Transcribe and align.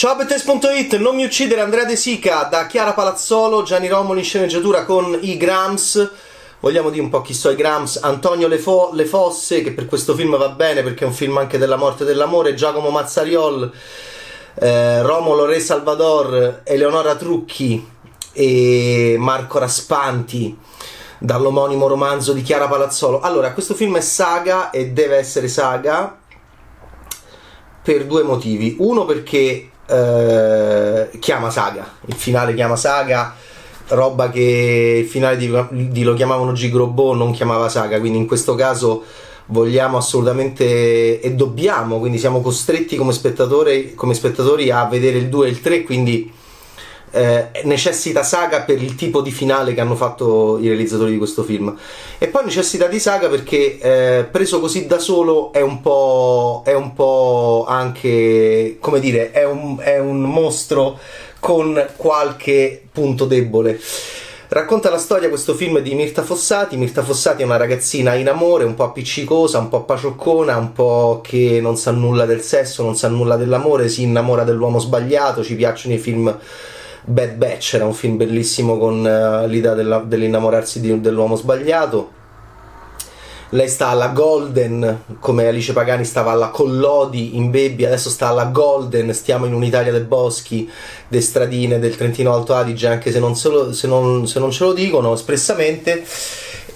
Ciao 0.00 0.16
Bettes.it, 0.16 0.96
non 0.96 1.14
mi 1.14 1.24
uccidere 1.24 1.60
Andrea 1.60 1.84
De 1.84 1.94
Sica 1.94 2.44
da 2.44 2.66
Chiara 2.66 2.94
Palazzolo, 2.94 3.64
Gianni 3.64 3.86
Romoli 3.86 4.22
sceneggiatura 4.22 4.86
con 4.86 5.18
i 5.20 5.36
Grams. 5.36 6.10
Vogliamo 6.60 6.88
dire 6.88 7.02
un 7.02 7.10
po' 7.10 7.20
chi 7.20 7.34
sono 7.34 7.52
i 7.52 7.56
Grams? 7.58 7.98
Antonio 8.02 8.48
Le, 8.48 8.62
Le 8.94 9.04
Fosse, 9.04 9.60
che 9.60 9.72
per 9.72 9.84
questo 9.84 10.14
film 10.14 10.38
va 10.38 10.48
bene 10.48 10.82
perché 10.82 11.04
è 11.04 11.06
un 11.06 11.12
film 11.12 11.36
anche 11.36 11.58
della 11.58 11.76
morte 11.76 12.04
e 12.04 12.06
dell'amore, 12.06 12.54
Giacomo 12.54 12.88
Mazzariol, 12.88 13.70
eh, 14.54 15.02
Romolo 15.02 15.44
Re 15.44 15.60
Salvador, 15.60 16.62
Eleonora 16.64 17.14
Trucchi 17.16 17.86
e 18.32 19.16
Marco 19.18 19.58
Raspanti 19.58 20.56
dall'omonimo 21.18 21.86
romanzo 21.86 22.32
di 22.32 22.40
Chiara 22.40 22.68
Palazzolo. 22.68 23.20
Allora, 23.20 23.52
questo 23.52 23.74
film 23.74 23.98
è 23.98 24.00
saga 24.00 24.70
e 24.70 24.92
deve 24.92 25.16
essere 25.16 25.48
saga 25.48 26.18
per 27.82 28.06
due 28.06 28.22
motivi. 28.22 28.76
Uno 28.78 29.04
perché 29.04 29.72
eh, 29.90 31.18
chiama 31.18 31.50
Saga, 31.50 31.86
il 32.06 32.14
finale 32.14 32.54
chiama 32.54 32.76
Saga, 32.76 33.34
roba 33.88 34.30
che 34.30 35.00
il 35.02 35.08
finale 35.08 35.36
di, 35.36 35.50
di 35.90 36.02
lo 36.02 36.14
chiamavano 36.14 36.52
Gigrobò 36.52 37.14
non 37.14 37.32
chiamava 37.32 37.68
Saga, 37.68 37.98
quindi 37.98 38.18
in 38.18 38.26
questo 38.26 38.54
caso 38.54 39.02
vogliamo 39.46 39.96
assolutamente 39.96 41.20
e 41.20 41.32
dobbiamo, 41.32 41.98
quindi 41.98 42.18
siamo 42.18 42.40
costretti 42.40 42.96
come 42.96 43.12
come 43.94 44.14
spettatori 44.14 44.70
a 44.70 44.84
vedere 44.86 45.18
il 45.18 45.28
2 45.28 45.46
e 45.46 45.50
il 45.50 45.60
3, 45.60 45.82
quindi 45.82 46.32
eh, 47.10 47.48
necessita 47.64 48.22
saga 48.22 48.60
per 48.60 48.82
il 48.82 48.94
tipo 48.94 49.20
di 49.20 49.30
finale 49.30 49.74
che 49.74 49.80
hanno 49.80 49.96
fatto 49.96 50.58
i 50.60 50.68
realizzatori 50.68 51.12
di 51.12 51.18
questo 51.18 51.42
film 51.42 51.76
e 52.18 52.26
poi 52.28 52.44
necessita 52.44 52.86
di 52.86 52.98
saga 52.98 53.28
perché 53.28 53.78
eh, 53.78 54.24
preso 54.24 54.60
così 54.60 54.86
da 54.86 54.98
solo 54.98 55.52
è 55.52 55.60
un 55.60 55.80
po', 55.80 56.62
è 56.64 56.74
un 56.74 56.92
po' 56.92 57.64
anche 57.68 58.76
come 58.80 59.00
dire 59.00 59.30
è 59.32 59.44
un, 59.44 59.78
è 59.80 59.98
un 59.98 60.20
mostro 60.20 60.98
con 61.38 61.86
qualche 61.96 62.82
punto 62.92 63.24
debole 63.24 63.80
Racconta 64.52 64.90
la 64.90 64.98
storia 64.98 65.28
questo 65.28 65.54
film 65.54 65.78
di 65.78 65.94
Mirta 65.94 66.24
Fossati. 66.24 66.76
Mirta 66.76 67.04
Fossati 67.04 67.42
è 67.42 67.44
una 67.44 67.56
ragazzina 67.56 68.14
in 68.14 68.28
amore, 68.28 68.64
un 68.64 68.74
po' 68.74 68.82
appiccicosa, 68.82 69.60
un 69.60 69.68
po' 69.68 69.84
pacioccona, 69.84 70.56
un 70.56 70.72
po' 70.72 71.20
che 71.22 71.60
non 71.62 71.76
sa 71.76 71.92
nulla 71.92 72.26
del 72.26 72.40
sesso, 72.40 72.82
non 72.82 72.96
sa 72.96 73.06
nulla 73.06 73.36
dell'amore, 73.36 73.88
si 73.88 74.02
innamora 74.02 74.42
dell'uomo 74.42 74.80
sbagliato. 74.80 75.44
Ci 75.44 75.54
piacciono 75.54 75.94
i 75.94 75.98
film 75.98 76.36
Bad 77.04 77.34
Batch 77.34 77.74
era 77.74 77.86
un 77.86 77.94
film 77.94 78.16
bellissimo 78.16 78.78
con 78.78 78.98
uh, 78.98 79.46
l'idea 79.46 79.74
della, 79.74 79.98
dell'innamorarsi 79.98 80.80
di, 80.80 81.00
dell'uomo 81.00 81.36
sbagliato. 81.36 82.18
Lei 83.52 83.68
sta 83.68 83.88
alla 83.88 84.08
Golden, 84.08 85.02
come 85.18 85.48
Alice 85.48 85.72
Pagani 85.72 86.04
stava 86.04 86.30
alla 86.30 86.50
Collodi 86.50 87.36
in 87.36 87.50
Baby, 87.50 87.84
adesso 87.84 88.08
sta 88.08 88.28
alla 88.28 88.44
Golden, 88.44 89.12
stiamo 89.12 89.44
in 89.44 89.54
un'Italia 89.54 89.90
dei 89.90 90.02
boschi, 90.02 90.70
de 91.08 91.20
stradine 91.20 91.80
del 91.80 91.96
Trentino 91.96 92.32
Alto 92.32 92.54
Adige, 92.54 92.86
anche 92.86 93.10
se 93.10 93.18
non, 93.18 93.34
lo, 93.42 93.72
se 93.72 93.88
non, 93.88 94.28
se 94.28 94.38
non 94.38 94.52
ce 94.52 94.62
lo 94.62 94.72
dicono 94.72 95.14
espressamente 95.14 96.04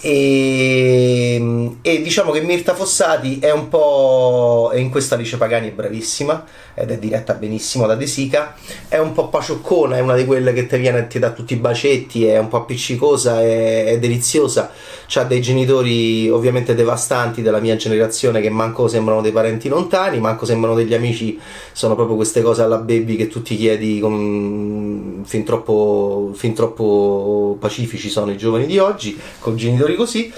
e, 0.07 1.77
e, 1.81 2.03
diciamo 2.03 2.31
che 2.31 2.43
Mirta 2.43 2.75
Fossati 2.75 3.39
è 3.39 3.51
un 3.51 3.71
po' 3.71 4.71
in 4.75 4.91
questa 4.91 5.15
Alice 5.15 5.39
Pagani 5.39 5.69
è 5.69 5.73
bravissima 5.73 6.45
ed 6.75 6.91
è 6.91 6.99
diretta 6.99 7.33
benissimo 7.33 7.87
da 7.87 7.95
De 7.95 8.07
Sica. 8.07 8.55
È 8.87 8.99
un 8.99 9.13
po' 9.13 9.29
pacioccona 9.29 9.97
è 9.97 10.01
una 10.01 10.15
di 10.15 10.27
quelle 10.27 10.53
che 10.53 10.67
ti 10.67 10.77
viene 10.77 11.07
ti 11.07 11.19
dà 11.19 11.31
tutti 11.31 11.55
i 11.55 11.57
bacetti 11.57 12.27
è 12.27 12.37
un 12.37 12.49
po' 12.49 12.59
appiccicosa 12.59 13.41
è, 13.41 13.85
è 13.87 13.99
deliziosa 13.99 14.71
ha 15.15 15.25
dei 15.25 15.41
genitori 15.41 16.29
ovviamente 16.29 16.75
devastanti 16.75 17.43
della 17.43 17.61
mia 17.61 17.77
generazione 17.77 18.41
che 18.41 18.51
manco 18.51 18.89
sembrano 18.89 19.21
dei 19.21 19.33
parenti 19.33 19.69
lontani 19.69 20.19
manco 20.19 20.45
sembrano 20.47 20.75
degli 20.75 20.95
amici 20.95 21.39
sono 21.73 21.95
proprio 21.95 22.17
queste 22.17 22.43
cose 22.43 22.63
alla 22.63 22.79
baby 22.79 23.17
che 23.17 23.29
tu 23.29 23.43
ti 23.43 23.57
chiedi 23.57 24.01
con, 24.01 25.23
fin, 25.25 25.45
troppo, 25.45 26.31
fin 26.35 26.55
troppo 26.55 27.57
pacifici 27.59 28.09
sono 28.09 28.31
i 28.31 28.37
giovani 28.37 28.67
di 28.67 28.79
oggi 28.79 29.19
con 29.39 29.57
genitori 29.57 29.95
così. 29.97 30.33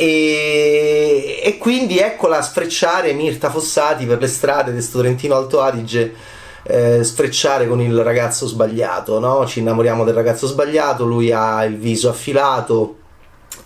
E, 0.00 1.40
e, 1.42 1.58
quindi 1.58 1.98
eccola 1.98 2.38
a 2.38 2.42
sfrecciare 2.42 3.12
Mirta 3.14 3.50
Fossati 3.50 4.06
per 4.06 4.20
le 4.20 4.28
strade 4.28 4.70
questo 4.70 5.00
Trentino 5.00 5.34
Alto 5.34 5.60
Adige. 5.60 6.36
Eh, 6.62 7.02
sfrecciare 7.02 7.66
con 7.66 7.80
il 7.80 7.96
ragazzo 8.02 8.46
sbagliato, 8.46 9.18
no? 9.18 9.46
Ci 9.46 9.60
innamoriamo 9.60 10.04
del 10.04 10.12
ragazzo 10.12 10.46
sbagliato, 10.46 11.04
lui 11.06 11.32
ha 11.32 11.64
il 11.64 11.78
viso 11.78 12.10
affilato, 12.10 12.96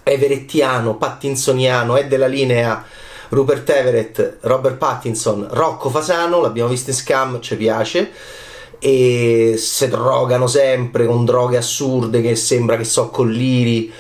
è 0.03 0.19
verettiano, 0.19 0.97
pattinsoniano, 0.97 1.97
è 1.97 2.07
della 2.07 2.27
linea 2.27 2.85
Rupert 3.33 3.69
Everett, 3.71 4.39
Robert 4.41 4.77
Pattinson, 4.77 5.47
Rocco 5.51 5.89
Fasano, 5.89 6.41
l'abbiamo 6.41 6.69
visto 6.69 6.91
in 6.91 6.97
Scam, 6.97 7.41
ci 7.41 7.57
piace. 7.57 8.11
E 8.79 9.55
si 9.57 9.89
drogano 9.89 10.47
sempre 10.47 11.07
con 11.07 11.25
droghe 11.25 11.57
assurde 11.57 12.21
che 12.21 12.35
sembra 12.35 12.77
che 12.77 12.85
so 12.85 13.11
colliri 13.11 13.93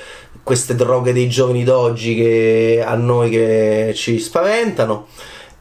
queste 0.42 0.74
droghe 0.74 1.12
dei 1.12 1.28
giovani 1.28 1.62
d'oggi 1.62 2.16
che 2.16 2.82
a 2.84 2.94
noi 2.94 3.30
che 3.30 3.92
ci 3.94 4.18
spaventano. 4.18 5.06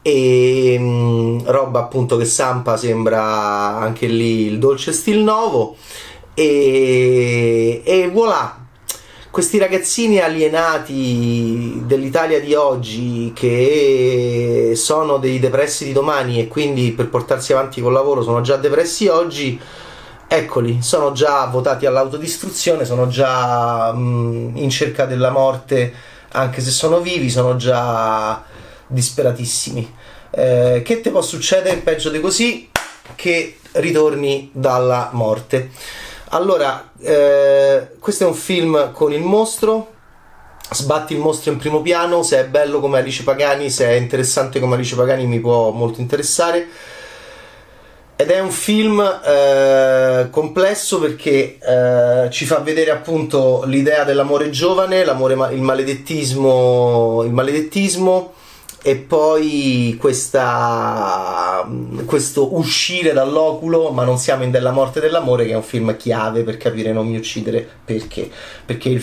E 0.02 0.76
mh, 0.78 0.84
mm, 0.84 1.38
roba 1.44 1.80
appunto 1.80 2.16
che 2.16 2.24
Sampa 2.24 2.76
sembra 2.76 3.22
anche 3.78 4.06
lì 4.06 4.46
il 4.46 4.58
dolce 4.58 4.92
stil 4.92 5.20
nuovo. 5.20 5.76
E, 6.34 7.80
e 7.84 8.10
voilà 8.10 8.61
questi 9.32 9.56
ragazzini 9.56 10.20
alienati 10.20 11.80
dell'Italia 11.86 12.38
di 12.38 12.52
oggi 12.52 13.32
che 13.34 14.74
sono 14.76 15.16
dei 15.16 15.38
depressi 15.38 15.86
di 15.86 15.94
domani 15.94 16.38
e 16.38 16.48
quindi 16.48 16.92
per 16.92 17.08
portarsi 17.08 17.54
avanti 17.54 17.80
col 17.80 17.94
lavoro 17.94 18.22
sono 18.22 18.42
già 18.42 18.56
depressi 18.56 19.08
oggi 19.08 19.58
eccoli, 20.28 20.82
sono 20.82 21.12
già 21.12 21.46
votati 21.46 21.86
all'autodistruzione, 21.86 22.84
sono 22.84 23.08
già 23.08 23.90
mh, 23.94 24.00
mm, 24.00 24.56
in 24.58 24.68
cerca 24.68 25.06
della 25.06 25.30
morte, 25.30 25.94
anche 26.32 26.60
se 26.60 26.70
sono 26.70 27.00
vivi, 27.00 27.30
sono 27.30 27.56
già 27.56 28.44
disperatissimi. 28.86 29.94
Eh, 30.30 30.82
che 30.84 31.00
ti 31.00 31.08
può 31.08 31.22
succedere 31.22 31.76
peggio 31.76 32.10
di 32.10 32.20
così? 32.20 32.68
Che 33.14 33.56
ritorni 33.72 34.50
dalla 34.52 35.08
morte. 35.12 35.70
Allora, 36.34 36.92
eh, 36.98 37.88
questo 37.98 38.24
è 38.24 38.26
un 38.26 38.34
film 38.34 38.92
con 38.92 39.12
il 39.12 39.20
mostro. 39.20 39.90
Sbatti 40.70 41.12
il 41.12 41.18
mostro 41.18 41.52
in 41.52 41.58
primo 41.58 41.82
piano. 41.82 42.22
Se 42.22 42.38
è 42.38 42.46
bello 42.46 42.80
come 42.80 42.98
Alice 42.98 43.22
Pagani, 43.22 43.68
se 43.68 43.86
è 43.86 43.92
interessante 43.92 44.58
come 44.58 44.76
Alice 44.76 44.96
Pagani, 44.96 45.26
mi 45.26 45.40
può 45.40 45.70
molto 45.72 46.00
interessare 46.00 46.68
ed 48.16 48.30
è 48.30 48.40
un 48.40 48.50
film 48.50 49.00
eh, 49.00 50.28
complesso 50.30 51.00
perché 51.00 51.58
eh, 51.58 52.30
ci 52.30 52.46
fa 52.46 52.58
vedere 52.58 52.92
appunto 52.92 53.64
l'idea 53.66 54.04
dell'amore 54.04 54.48
giovane, 54.48 55.04
l'amore, 55.04 55.34
il 55.52 55.60
maledettismo, 55.60 57.24
il 57.24 57.32
maledettismo 57.32 58.32
e 58.82 58.96
poi 58.96 59.96
questa, 59.98 61.68
questo 62.04 62.56
uscire 62.56 63.12
dall'oculo, 63.12 63.90
ma 63.90 64.04
non 64.04 64.18
siamo 64.18 64.42
in 64.42 64.50
Della 64.50 64.72
morte 64.72 65.00
dell'amore, 65.00 65.46
che 65.46 65.52
è 65.52 65.56
un 65.56 65.62
film 65.62 65.96
chiave 65.96 66.42
per 66.42 66.56
capire 66.56 66.92
Non 66.92 67.06
mi 67.06 67.16
uccidere 67.16 67.66
perché. 67.84 68.28
Perché 68.64 68.88
il 68.88 69.00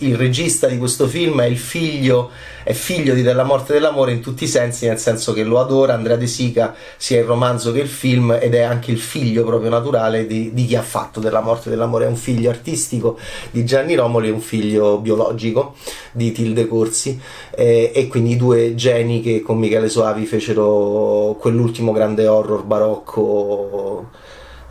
il 0.00 0.16
regista 0.16 0.66
di 0.66 0.78
questo 0.78 1.06
film 1.06 1.40
è 1.40 1.52
figlio, 1.54 2.30
è 2.62 2.72
figlio 2.72 3.14
di 3.14 3.22
Della 3.22 3.44
morte 3.44 3.72
dell'amore 3.72 4.12
in 4.12 4.20
tutti 4.20 4.44
i 4.44 4.48
sensi, 4.48 4.86
nel 4.86 4.98
senso 4.98 5.32
che 5.32 5.42
lo 5.42 5.58
adora 5.60 5.94
Andrea 5.94 6.16
De 6.16 6.26
Sica, 6.26 6.74
sia 6.96 7.18
il 7.18 7.24
romanzo 7.24 7.72
che 7.72 7.80
il 7.80 7.88
film, 7.88 8.36
ed 8.40 8.54
è 8.54 8.60
anche 8.60 8.90
il 8.90 8.98
figlio 8.98 9.44
proprio 9.44 9.70
naturale 9.70 10.26
di, 10.26 10.52
di 10.52 10.66
chi 10.66 10.76
ha 10.76 10.82
fatto 10.82 11.20
Della 11.20 11.40
morte 11.40 11.70
dell'amore. 11.70 12.04
È 12.04 12.08
un 12.08 12.16
figlio 12.16 12.50
artistico 12.50 13.18
di 13.50 13.64
Gianni 13.64 13.94
Romoli 13.94 14.28
e 14.28 14.32
un 14.32 14.40
figlio 14.40 14.98
biologico 14.98 15.74
di 16.12 16.32
Tilde 16.32 16.66
Corsi, 16.66 17.20
eh, 17.54 17.92
e 17.94 18.06
quindi 18.08 18.32
i 18.32 18.36
due 18.36 18.74
geni 18.74 19.20
che 19.20 19.42
con 19.42 19.58
Michele 19.58 19.88
Soavi 19.88 20.26
fecero 20.26 21.36
quell'ultimo 21.38 21.92
grande 21.92 22.26
horror 22.26 22.64
barocco 22.64 24.10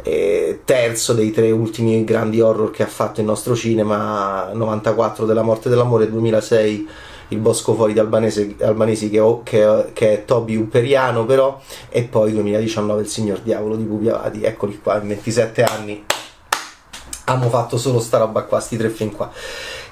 eh, 0.04 0.62
terzo 0.64 1.14
dei 1.14 1.32
tre 1.32 1.52
ultimi 1.52 2.04
grandi 2.04 2.40
horror 2.40 2.72
che 2.72 2.84
ha 2.84 2.88
fatto 2.88 3.20
il 3.20 3.26
nostro 3.26 3.56
cinema 3.56 4.52
94 4.54 5.26
della 5.26 5.42
morte 5.42 5.70
dell'amore 5.70 6.10
2006 6.10 6.88
il 7.30 7.40
Bosco 7.40 7.74
Fuori 7.74 7.94
di 7.94 8.00
Albanesi 8.00 9.10
che, 9.10 9.40
che, 9.44 9.86
che, 9.94 10.14
è 10.14 10.26
Toby 10.26 10.56
Uperiano 10.56 11.26
però 11.26 11.60
e 11.90 12.04
poi 12.04 12.32
2019 12.32 13.02
il 13.02 13.08
Signor 13.08 13.40
Diavolo 13.40 13.76
di 13.76 13.84
Pupi 13.84 14.08
Avati. 14.08 14.44
Eccoli 14.44 14.80
qua 14.82 15.02
in 15.02 15.10
27 15.10 15.64
anni 15.64 16.06
hanno 17.30 17.50
fatto 17.50 17.78
solo 17.78 18.00
sta 18.00 18.18
roba 18.18 18.44
qua 18.44 18.60
sti 18.60 18.78
tre 18.78 18.90
film 18.90 19.12
qua 19.12 19.32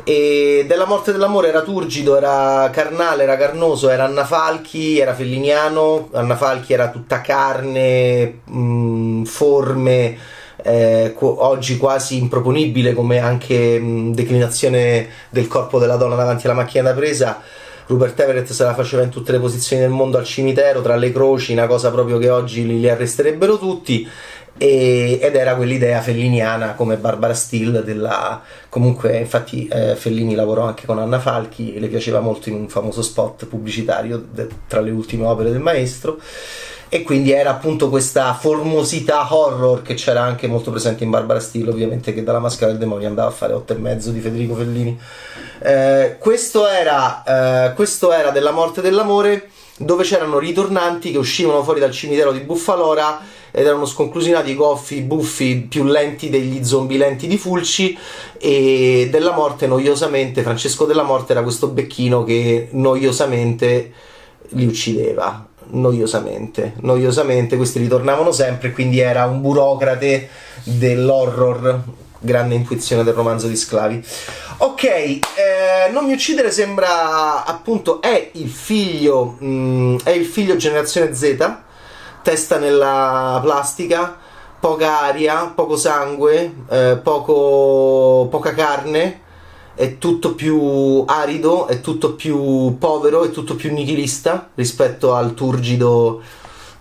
e 0.08 0.66
della 0.68 0.86
morte 0.86 1.12
dell'amore 1.12 1.48
era 1.48 1.64
turgido, 1.64 2.16
era 2.16 2.70
carnale, 2.72 3.24
era 3.24 3.36
carnoso, 3.38 3.90
era 3.90 4.06
Anna 4.06 4.24
Falchi, 4.24 5.00
era 5.00 5.16
felliniano, 5.16 6.10
Anna 6.14 6.36
Falchi 6.36 6.74
era 6.74 6.92
tutta 6.92 7.22
carne, 7.22 8.42
mh, 8.44 8.60
mm, 8.60 9.24
forme, 9.24 10.16
eh, 10.62 11.16
oggi 11.18 11.78
quasi 11.78 12.20
improponibile 12.20 12.94
come 12.94 13.18
anche 13.18 13.80
mh, 13.80 14.14
declinazione 14.14 15.08
del 15.32 15.48
corpo 15.48 15.80
della 15.80 15.96
donna 15.96 16.16
davanti 16.16 16.46
alla 16.46 16.56
macchina 16.56 16.84
da 16.84 16.94
presa. 16.94 17.42
Rupert 17.88 18.20
Everett 18.20 18.52
se 18.52 18.64
la 18.64 18.74
faceva 18.74 19.04
in 19.04 19.10
tutte 19.10 19.32
le 19.32 19.40
posizioni 19.40 19.82
del 19.82 19.92
mondo 19.92 20.18
al 20.18 20.26
cimitero, 20.26 20.82
tra 20.82 20.96
le 20.96 21.12
croci, 21.12 21.52
una 21.52 21.68
cosa 21.68 21.92
proprio 21.92 22.20
che 22.20 22.30
oggi 22.30 22.66
li, 22.66 22.80
li 22.80 22.90
arresterebbero 22.90 23.58
tutti 23.58 24.08
e, 24.58 25.20
ed 25.22 25.36
era 25.36 25.56
quell'idea 25.56 26.00
felliniana 26.02 26.74
come 26.76 26.96
Barbara 26.98 27.34
Steele 27.34 27.84
della, 27.84 28.42
comunque 28.70 29.18
infatti 29.18 29.68
eh, 29.68 29.96
Fellini 29.96 30.34
lavorò 30.34 30.64
anche 30.64 30.86
con 30.86 31.00
Anna 31.00 31.20
Falchi 31.20 31.78
le 31.80 31.88
piaceva 31.88 32.22
molto 32.22 32.50
in 32.50 32.56
un 32.56 32.70
famoso 32.70 33.02
spot 33.02 33.48
pubblicitario 33.48 34.24
de, 34.32 34.48
tra 34.68 34.80
le 34.80 34.92
ultime 34.92 35.26
opere 35.26 35.52
del 35.52 35.60
maestro. 35.60 36.20
E 36.88 37.02
quindi 37.02 37.32
era 37.32 37.50
appunto 37.50 37.90
questa 37.90 38.34
formosità 38.36 39.34
horror 39.34 39.82
che 39.82 39.96
c'era 39.96 40.22
anche 40.22 40.48
molto 40.48 40.70
presente 40.70 41.04
in 41.04 41.10
Barbara 41.10 41.40
Steele 41.40 41.72
ovviamente 41.72 42.14
che 42.14 42.24
dalla 42.24 42.40
maschera 42.40 42.70
del 42.70 42.80
demonio 42.80 43.08
andava 43.08 43.28
a 43.28 43.34
fare 43.34 43.54
8 43.54 43.74
e 43.74 43.78
mezzo 43.78 44.12
di 44.12 44.22
Federico 44.22 44.56
Fellini. 44.56 44.98
Eh, 45.60 46.16
questo, 46.20 46.68
era, 46.68 47.24
eh, 47.70 47.74
questo 47.74 48.14
era 48.14 48.30
della 48.30 48.52
morte 48.52 48.82
dell'amore 48.82 49.50
dove 49.78 50.04
c'erano 50.04 50.40
ritornanti 50.40 51.12
che 51.12 51.18
uscivano 51.18 51.64
fuori 51.64 51.80
dal 51.80 51.92
cimitero 51.92 52.32
di 52.32 52.40
Buffalora 52.40 53.22
ed 53.52 53.66
erano 53.66 53.86
sconclusionati 53.86 54.52
i 54.52 54.56
goffi 54.56 55.02
buffi 55.02 55.68
più 55.70 55.84
lenti 55.84 56.30
degli 56.30 56.64
zombie 56.64 56.98
lenti 56.98 57.28
di 57.28 57.38
Fulci 57.38 57.98
e 58.38 59.08
della 59.12 59.34
morte 59.34 59.68
noiosamente 59.68 60.44
Francesco 60.44 60.86
della 60.86 61.04
morte 61.04 61.34
era 61.34 61.44
questo 61.44 61.68
becchino 61.68 62.24
che 62.24 62.70
noiosamente 62.72 63.92
li 64.50 64.66
uccideva 64.66 65.48
noiosamente 65.68 66.74
noiosamente. 66.82 67.58
Questi 67.58 67.80
ritornavano 67.80 68.32
sempre 68.32 68.72
quindi 68.72 69.00
era 69.00 69.26
un 69.26 69.42
burocrate 69.42 70.30
dell'horror 70.64 71.84
grande 72.26 72.56
intuizione 72.56 73.04
del 73.04 73.14
romanzo 73.14 73.48
di 73.48 73.56
Sclavi. 73.56 74.04
Ok, 74.58 74.84
eh, 74.84 75.22
Non 75.92 76.06
mi 76.06 76.14
uccidere 76.14 76.52
sembra 76.52 77.46
appunto 77.46 78.02
è 78.02 78.32
il 78.34 78.50
figlio, 78.50 79.38
mh, 79.40 79.48
mm, 79.48 79.98
è 80.04 80.10
il 80.10 80.26
figlio 80.26 80.58
generazione 80.58 81.14
Z, 81.14 81.38
testa 82.22 82.58
nella 82.58 83.40
plastica, 83.42 84.18
poca 84.60 85.02
aria, 85.02 85.52
poco 85.54 85.78
sangue, 85.78 86.54
eh, 86.70 87.00
poco, 87.02 88.28
poca 88.30 88.54
carne, 88.54 89.22
è 89.76 89.98
tutto 89.98 90.34
più 90.34 91.04
arido, 91.06 91.68
è 91.68 91.82
tutto 91.82 92.14
più 92.14 92.78
povero, 92.80 93.26
è 93.26 93.30
tutto 93.30 93.56
più 93.56 93.72
nichilista 93.74 94.50
rispetto 94.56 95.14
al 95.14 95.34
turgido, 95.34 96.22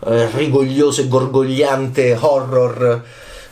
eh, 0.06 0.31
rigoglioso 0.31 1.02
e 1.02 1.08
gorgogliante 1.08 2.17
horror 2.19 3.02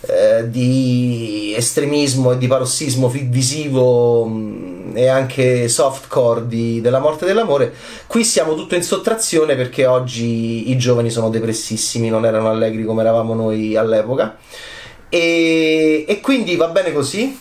eh, 0.06 0.50
di 0.50 1.54
estremismo 1.56 2.32
e 2.32 2.38
di 2.38 2.46
parossismo 2.46 3.08
visivo 3.08 4.24
mh, 4.24 4.92
e 4.94 5.06
anche 5.06 5.68
softcore 5.68 6.46
di, 6.48 6.80
della 6.80 6.98
morte 6.98 7.24
dell'amore. 7.24 7.72
Qui 8.06 8.24
siamo 8.24 8.54
tutto 8.54 8.74
in 8.74 8.82
sottrazione 8.82 9.54
perché 9.54 9.86
oggi 9.86 10.70
i 10.70 10.76
giovani 10.76 11.10
sono 11.10 11.30
depressissimi, 11.30 12.08
non 12.08 12.26
erano 12.26 12.50
allegri 12.50 12.84
come 12.84 13.02
eravamo 13.02 13.34
noi 13.34 13.76
all'epoca. 13.76 14.36
E, 15.08 16.04
e 16.08 16.20
quindi 16.20 16.56
va 16.56 16.68
bene 16.68 16.92
così. 16.92 17.38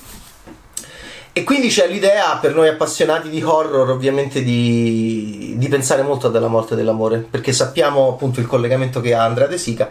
E 1.34 1.44
quindi 1.46 1.70
c'è 1.70 1.88
l'idea 1.88 2.38
per 2.42 2.54
noi 2.54 2.68
appassionati 2.68 3.30
di 3.30 3.42
horror 3.42 3.90
ovviamente 3.90 4.44
di, 4.44 5.54
di 5.56 5.68
pensare 5.70 6.02
molto 6.02 6.28
a 6.28 6.30
della 6.30 6.50
morte 6.50 6.76
dell'amore, 6.76 7.20
perché 7.20 7.54
sappiamo 7.54 8.10
appunto 8.10 8.42
il 8.42 8.48
collegamento 8.48 9.00
che 9.00 9.14
ha 9.14 9.24
Andrea 9.24 9.48
De 9.48 9.58
Sica 9.58 9.90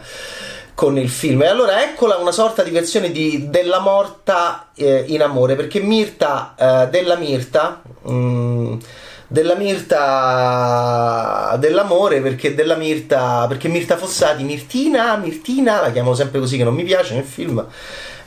con 0.80 0.96
il 0.96 1.10
film. 1.10 1.42
E 1.42 1.46
allora 1.46 1.82
eccola 1.82 2.16
una 2.16 2.32
sorta 2.32 2.62
di 2.62 2.70
versione 2.70 3.10
di 3.12 3.50
Della 3.50 3.80
morta 3.80 4.70
eh, 4.74 5.04
in 5.08 5.20
amore, 5.20 5.54
perché 5.54 5.78
Mirta, 5.78 6.54
eh, 6.58 6.88
della 6.88 7.16
Mirta, 7.16 7.82
mh, 8.00 8.10
mm, 8.10 8.78
della 9.26 9.56
Mirta 9.56 11.54
dell'amore, 11.58 12.22
perché 12.22 12.54
della 12.54 12.76
Mirta, 12.76 13.44
perché 13.46 13.68
Mirta 13.68 13.98
Fossati, 13.98 14.42
Mirtina, 14.42 15.16
Mirtina, 15.16 15.82
la 15.82 15.92
chiamo 15.92 16.14
sempre 16.14 16.38
così 16.40 16.56
che 16.56 16.64
non 16.64 16.72
mi 16.72 16.84
piace 16.84 17.12
nel 17.12 17.24
film. 17.24 17.62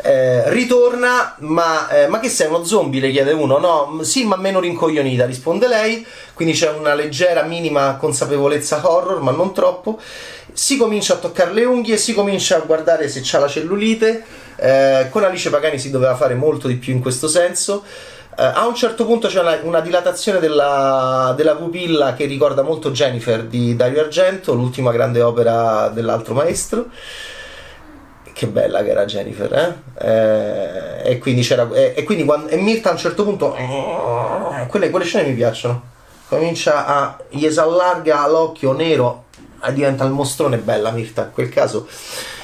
Eh, 0.05 0.51
ritorna, 0.51 1.35
ma, 1.39 1.89
eh, 1.89 2.07
ma, 2.07 2.19
che 2.19 2.29
sei 2.29 2.49
uno 2.49 2.63
zombie? 2.65 3.01
Le 3.01 3.09
chiede 3.09 3.31
uno. 3.31 3.57
No, 3.57 4.03
sì, 4.03 4.25
ma 4.25 4.35
meno 4.35 4.59
rincoglionita, 4.59 5.25
risponde 5.25 5.67
lei. 5.67 6.05
Quindi 6.35 6.53
c'è 6.53 6.69
una 6.69 6.93
leggera, 6.93 7.41
minima 7.43 7.95
consapevolezza 7.95 8.87
horror, 8.87 9.21
ma 9.21 9.31
non 9.31 9.53
troppo 9.53 9.99
si 10.53 10.77
comincia 10.77 11.15
a 11.15 11.17
toccare 11.17 11.51
le 11.51 11.65
unghie, 11.65 11.97
si 11.97 12.13
comincia 12.13 12.57
a 12.57 12.59
guardare 12.59 13.09
se 13.09 13.21
c'ha 13.23 13.39
la 13.39 13.47
cellulite. 13.47 14.23
Eh, 14.55 15.07
con 15.09 15.23
Alice 15.23 15.49
Pagani 15.49 15.79
si 15.79 15.89
doveva 15.89 16.15
fare 16.15 16.35
molto 16.35 16.67
di 16.67 16.75
più 16.75 16.93
in 16.93 17.01
questo 17.01 17.27
senso. 17.27 17.83
Eh, 18.37 18.43
a 18.43 18.65
un 18.65 18.75
certo 18.75 19.05
punto 19.05 19.27
c'è 19.27 19.39
una, 19.39 19.59
una 19.63 19.79
dilatazione 19.79 20.39
della, 20.39 21.33
della, 21.35 21.55
pupilla 21.55 22.13
che 22.13 22.25
ricorda 22.25 22.61
molto 22.61 22.91
Jennifer 22.91 23.43
di 23.43 23.75
Dario 23.75 24.01
Argento, 24.01 24.53
l'ultima 24.53 24.91
grande 24.91 25.21
opera 25.21 25.89
dell'altro 25.89 26.33
maestro. 26.33 26.87
Che 28.31 28.47
bella 28.47 28.81
che 28.81 28.89
era 28.89 29.05
Jennifer, 29.05 29.53
eh? 29.53 30.07
eh 30.07 31.11
e 31.11 31.17
quindi 31.19 31.41
c'era. 31.41 31.67
E, 31.71 31.93
e 31.95 32.03
quindi 32.03 32.23
quando, 32.23 32.47
e 32.47 32.57
Mirta 32.57 32.89
a 32.89 32.93
un 32.93 32.97
certo 32.97 33.23
punto. 33.23 33.55
Quelle, 34.67 34.89
quelle 34.89 35.05
scene 35.05 35.29
mi 35.29 35.35
piacciono. 35.35 35.91
Comincia 36.27 36.85
a. 36.85 37.17
gli 37.29 37.47
si 37.47 37.59
allarga 37.59 38.27
l'occhio 38.27 38.73
nero 38.73 39.22
diventa 39.71 40.03
il 40.03 40.11
mostrone 40.11 40.57
bella 40.57 40.91
Mirta 40.91 41.23
in 41.23 41.31
quel 41.31 41.49
caso 41.49 41.87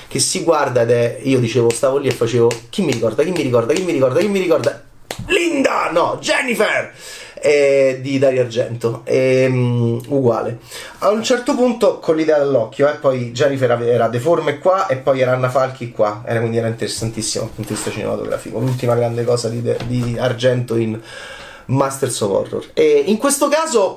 che 0.08 0.20
si 0.20 0.44
guarda 0.44 0.82
ed 0.82 0.92
è 0.92 1.20
io 1.24 1.40
dicevo 1.40 1.70
stavo 1.70 1.98
lì 1.98 2.08
e 2.08 2.12
facevo 2.12 2.50
chi 2.70 2.82
mi 2.82 2.92
ricorda? 2.92 3.24
Chi 3.24 3.32
mi 3.32 3.44
ricorda? 3.44 3.74
Chi 3.74 3.84
mi 3.84 3.92
ricorda? 3.92 4.20
Chi 4.20 4.28
mi 4.28 4.40
ricorda? 4.40 4.84
Linda! 5.28 5.92
No 5.92 6.18
Jennifer! 6.20 6.92
Eh, 7.42 8.00
di 8.02 8.20
Dario 8.20 8.42
Argento. 8.42 9.02
E, 9.06 9.46
um, 9.46 10.02
uguale. 10.08 10.58
A 11.00 11.10
un 11.10 11.24
certo 11.24 11.56
punto 11.56 12.00
con 12.00 12.16
l'idea 12.16 12.38
dell'occhio 12.38 12.90
eh, 12.90 12.96
poi 12.96 13.32
Jennifer 13.32 13.72
era 13.84 14.10
deforme 14.10 14.58
qua 14.58 14.88
e 14.88 14.98
poi 14.98 15.22
era 15.22 15.34
Anna 15.34 15.50
Falchi 15.50 15.92
qua. 15.92 16.24
Era, 16.26 16.40
quindi 16.40 16.58
era 16.58 16.68
interessantissimo 16.68 17.46
dal 17.46 17.54
punto 17.54 17.70
di 17.70 17.76
vista 17.76 17.92
cinematografico. 17.92 18.60
L'ultima 18.60 18.96
grande 18.96 19.24
cosa 19.24 19.48
di, 19.48 19.62
di 19.86 20.18
Argento 20.20 20.76
in 20.76 21.00
Masters 21.66 22.20
of 22.22 22.32
Horror. 22.32 22.66
E 22.74 23.04
in 23.06 23.18
questo 23.18 23.48
caso 23.48 23.96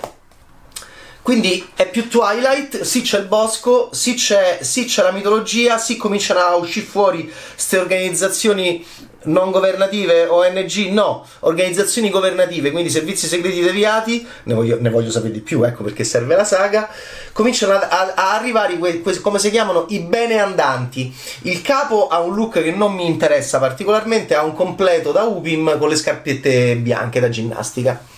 quindi 1.23 1.65
è 1.77 1.89
più 1.89 2.09
Twilight, 2.09 2.81
sì 2.81 3.03
c'è 3.03 3.21
il 3.21 3.27
bosco, 3.27 3.91
sì 3.93 4.15
c'è, 4.15 4.59
sì 4.63 4.87
c'è 4.87 5.05
la 5.05 5.13
mitologia, 5.13 5.79
sì 5.79 5.97
cominciano 5.97 6.41
a 6.41 6.57
uscire 6.57 6.85
fuori 6.85 7.33
queste 7.55 7.79
organizzazioni 7.79 8.85
non 9.25 9.53
governative, 9.53 10.27
ONG, 10.27 10.91
no, 10.91 11.25
organizzazioni 11.41 12.11
governative, 12.11 12.73
quindi 12.73 12.91
servizi 12.91 13.29
segreti 13.29 13.61
deviati, 13.61 14.27
ne 14.45 14.55
voglio, 14.55 14.79
ne 14.81 14.91
voglio 14.91 15.13
sapere 15.13 15.33
di 15.33 15.41
più, 15.41 15.63
ecco 15.63 15.85
perché 15.85 16.03
serve 16.03 16.35
la 16.35 16.43
saga, 16.43 16.89
cominciano 17.33 17.75
a, 17.75 17.89
a, 17.89 18.13
a 18.17 18.35
arrivare 18.35 18.77
que, 18.79 19.01
que, 19.01 19.21
come 19.21 19.39
si 19.39 19.51
chiamano 19.51 19.87
i 19.91 20.01
bene 20.01 20.41
andanti. 20.41 21.15
Il 21.43 21.63
capo 21.63 22.09
ha 22.09 22.19
un 22.19 22.35
look 22.35 22.61
che 22.61 22.73
non 22.73 22.95
mi 22.95 23.07
interessa 23.07 23.61
particolarmente, 23.61 24.35
ha 24.35 24.43
un 24.43 24.55
completo 24.55 25.13
da 25.13 25.23
Upim 25.23 25.79
con 25.79 25.89
le 25.89 25.95
scarpette 25.95 26.75
bianche 26.75 27.21
da 27.21 27.29
ginnastica 27.29 28.11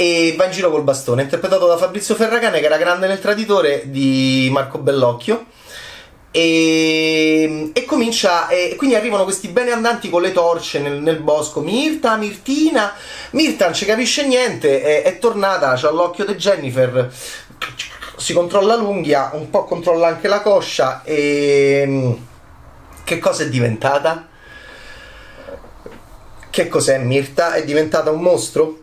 e 0.00 0.34
va 0.34 0.46
in 0.46 0.50
giro 0.50 0.70
col 0.70 0.82
bastone, 0.82 1.20
interpretato 1.20 1.66
da 1.66 1.76
Fabrizio 1.76 2.14
Ferragane 2.14 2.58
che 2.58 2.64
era 2.64 2.78
grande 2.78 3.06
nel 3.06 3.20
traditore 3.20 3.82
di 3.90 4.48
Marco 4.50 4.78
Bellocchio. 4.78 5.44
E, 6.30 7.70
e 7.74 7.84
comincia 7.84 8.48
e 8.48 8.76
quindi 8.78 8.94
arrivano 8.94 9.24
questi 9.24 9.48
bene 9.48 9.72
andanti 9.72 10.08
con 10.08 10.22
le 10.22 10.32
torce 10.32 10.78
nel, 10.78 11.02
nel 11.02 11.18
bosco 11.18 11.60
Mirta, 11.60 12.16
Mirtina 12.16 12.94
Mirta 13.32 13.64
non 13.64 13.74
ci 13.74 13.84
capisce 13.84 14.24
niente 14.28 14.80
è, 14.80 15.02
è 15.02 15.18
tornata, 15.18 15.74
c'ha 15.74 15.90
l'occhio 15.90 16.24
di 16.24 16.36
Jennifer 16.36 17.12
si 18.16 18.32
controlla 18.32 18.76
l'unghia 18.76 19.30
un 19.32 19.50
po' 19.50 19.64
controlla 19.64 20.06
anche 20.06 20.28
la 20.28 20.40
coscia 20.40 21.02
e 21.02 22.16
che 23.02 23.18
cosa 23.18 23.42
è 23.42 23.48
diventata? 23.48 24.28
che 26.48 26.68
cos'è 26.68 26.98
Mirta? 26.98 27.54
è 27.54 27.64
diventata 27.64 28.12
un 28.12 28.20
mostro? 28.20 28.79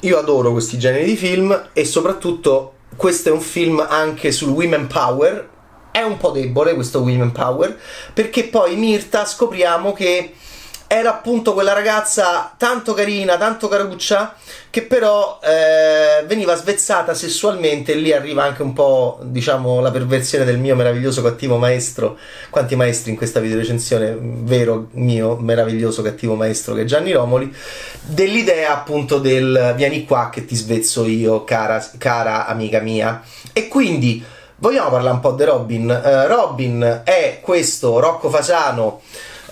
Io 0.00 0.18
adoro 0.18 0.52
questi 0.52 0.78
generi 0.78 1.04
di 1.06 1.16
film 1.16 1.70
e 1.72 1.84
soprattutto 1.84 2.74
questo 2.96 3.30
è 3.30 3.32
un 3.32 3.40
film 3.40 3.84
anche 3.86 4.30
sul 4.30 4.50
women 4.50 4.86
power. 4.86 5.48
È 5.90 6.02
un 6.02 6.16
po' 6.16 6.30
debole 6.30 6.74
questo 6.74 7.00
women 7.00 7.32
power 7.32 7.76
perché 8.12 8.44
poi 8.44 8.76
Mirta 8.76 9.24
scopriamo 9.24 9.92
che 9.92 10.34
era 10.88 11.10
appunto 11.10 11.52
quella 11.52 11.74
ragazza 11.74 12.54
tanto 12.56 12.94
carina, 12.94 13.36
tanto 13.36 13.68
caruccia, 13.68 14.34
che 14.70 14.82
però 14.82 15.38
eh, 15.42 16.24
veniva 16.24 16.56
svezzata 16.56 17.12
sessualmente 17.12 17.92
e 17.92 17.96
lì 17.96 18.10
arriva 18.12 18.42
anche 18.42 18.62
un 18.62 18.72
po', 18.72 19.18
diciamo, 19.22 19.80
la 19.80 19.90
perversione 19.90 20.46
del 20.46 20.56
mio 20.56 20.74
meraviglioso 20.74 21.20
cattivo 21.20 21.58
maestro. 21.58 22.16
Quanti 22.48 22.74
maestri 22.74 23.10
in 23.10 23.18
questa 23.18 23.38
videorecensione, 23.38 24.16
vero 24.18 24.88
mio 24.92 25.36
meraviglioso 25.36 26.00
cattivo 26.00 26.34
maestro 26.34 26.72
che 26.72 26.80
è 26.80 26.84
Gianni 26.84 27.12
Romoli, 27.12 27.54
dell'idea 28.00 28.72
appunto 28.72 29.18
del 29.18 29.74
vieni 29.76 30.06
qua 30.06 30.30
che 30.32 30.46
ti 30.46 30.56
svezzo 30.56 31.04
io, 31.04 31.44
cara, 31.44 31.86
cara 31.98 32.46
amica 32.46 32.80
mia. 32.80 33.22
E 33.52 33.68
quindi 33.68 34.24
vogliamo 34.56 34.88
parlare 34.88 35.14
un 35.16 35.20
po' 35.20 35.32
di 35.32 35.44
Robin. 35.44 35.84
Uh, 35.84 36.26
Robin 36.26 37.02
è 37.04 37.40
questo 37.42 37.98
Rocco 38.00 38.30
Fasano 38.30 39.02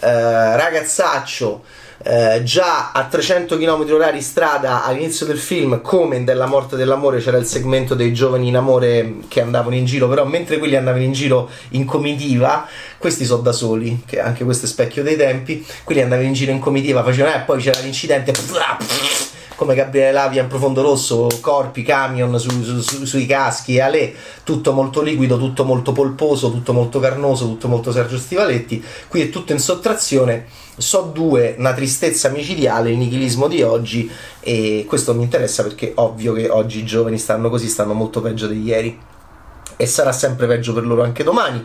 eh, 0.00 0.57
ragazzaccio 0.57 1.62
eh, 2.03 2.43
già 2.45 2.93
a 2.93 3.05
300 3.05 3.57
km 3.57 3.87
orari 3.93 4.21
strada 4.21 4.85
all'inizio 4.85 5.26
del 5.26 5.38
film, 5.38 5.81
come 5.81 6.23
Della 6.25 6.47
morte 6.47 6.76
dell'amore, 6.76 7.21
c'era 7.21 7.37
il 7.37 7.47
segmento 7.47 7.95
dei 7.95 8.12
giovani 8.12 8.49
in 8.49 8.57
amore 8.57 9.17
che 9.29 9.41
andavano 9.41 9.75
in 9.75 9.85
giro, 9.85 10.09
però 10.09 10.25
mentre 10.25 10.59
quelli 10.59 10.76
andavano 10.76 11.03
in 11.03 11.12
giro 11.12 11.49
in 11.71 11.85
comitiva, 11.85 12.67
questi 12.99 13.25
sono 13.25 13.43
da 13.43 13.53
soli, 13.53 14.03
che 14.07 14.21
anche 14.21 14.45
questo 14.45 14.67
è 14.67 14.69
specchio 14.69 15.03
dei 15.03 15.17
tempi, 15.17 15.67
quelli 15.85 16.03
andavano 16.03 16.29
in 16.29 16.35
giro 16.35 16.53
in 16.53 16.59
comitiva, 16.59 17.03
facevano, 17.03 17.35
e 17.35 17.38
eh, 17.38 17.43
poi 17.43 17.61
c'era 17.61 17.81
l'incidente, 17.81 18.33
come 19.57 19.75
Gabriele 19.75 20.13
Lavia 20.13 20.43
in 20.43 20.49
profondo 20.49 20.83
rosso, 20.83 21.29
corpi, 21.41 21.83
camion 21.83 22.39
su, 22.39 22.63
su, 22.63 22.81
su, 22.81 23.05
sui 23.05 23.27
caschi, 23.27 23.81
Ale, 23.81 24.15
tutto 24.45 24.73
molto 24.73 25.01
liquido, 25.03 25.39
tutto 25.39 25.65
molto 25.65 25.93
polposo, 25.93 26.51
tutto 26.51 26.73
molto 26.73 27.01
carnoso, 27.01 27.47
tutto 27.47 27.67
molto 27.67 27.91
Sergio 27.91 28.19
Stivaletti, 28.19 28.83
qui 29.09 29.23
è 29.23 29.31
tutto 29.31 29.53
in 29.53 29.59
sottrazione. 29.59 30.47
So 30.79 31.11
due, 31.13 31.55
una 31.59 31.73
tristezza 31.73 32.29
micidiale, 32.29 32.91
il 32.91 32.99
nichilismo 32.99 33.49
di 33.49 33.63
oggi 33.63 34.11
e 34.41 34.85
questo 34.87 35.15
mi 35.15 35.23
interessa 35.23 35.63
perché 35.63 35.93
ovvio 35.97 36.35
che 36.35 36.51
oggi 36.51 36.81
i 36.81 36.85
giovani 36.85 37.19
stanno 37.19 37.49
così, 37.49 37.67
stanno 37.67 37.95
molto 37.95 38.21
peggio 38.21 38.47
di 38.47 38.63
ieri 38.63 38.99
e 39.76 39.87
sarà 39.87 40.12
sempre 40.12 40.47
peggio 40.47 40.73
per 40.73 40.87
loro 40.87 41.02
anche 41.02 41.23
domani. 41.23 41.64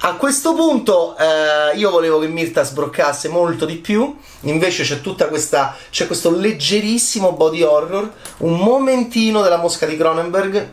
A 0.00 0.14
questo 0.16 0.54
punto 0.54 1.16
eh, 1.16 1.76
io 1.76 1.90
volevo 1.90 2.18
che 2.18 2.28
Mirta 2.28 2.62
sbroccasse 2.62 3.28
molto 3.28 3.64
di 3.64 3.76
più, 3.76 4.16
invece 4.40 4.84
c'è 4.84 5.00
tutta 5.00 5.28
questa 5.28 5.74
c'è 5.90 6.06
questo 6.06 6.30
leggerissimo 6.30 7.32
body 7.32 7.62
horror, 7.62 8.12
un 8.38 8.58
momentino 8.58 9.42
della 9.42 9.56
mosca 9.56 9.86
di 9.86 9.96
Cronenberg 9.96 10.72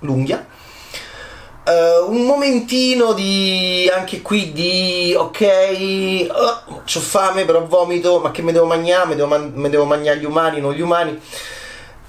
l'unghia 0.00 0.46
Uh, 1.68 2.10
un 2.10 2.24
momentino 2.24 3.12
di 3.12 3.90
anche 3.94 4.22
qui 4.22 4.52
di 4.52 5.14
ok, 5.14 6.26
oh, 6.30 6.62
ho 6.66 7.00
fame 7.00 7.44
però 7.44 7.66
vomito, 7.66 8.20
ma 8.20 8.30
che 8.30 8.40
mi 8.40 8.52
devo 8.52 8.64
mangiare? 8.64 9.08
Mi 9.08 9.14
devo, 9.16 9.26
man- 9.26 9.52
devo 9.68 9.84
mangiare 9.84 10.16
gli 10.16 10.24
umani, 10.24 10.62
non 10.62 10.72
gli 10.72 10.80
umani. 10.80 11.20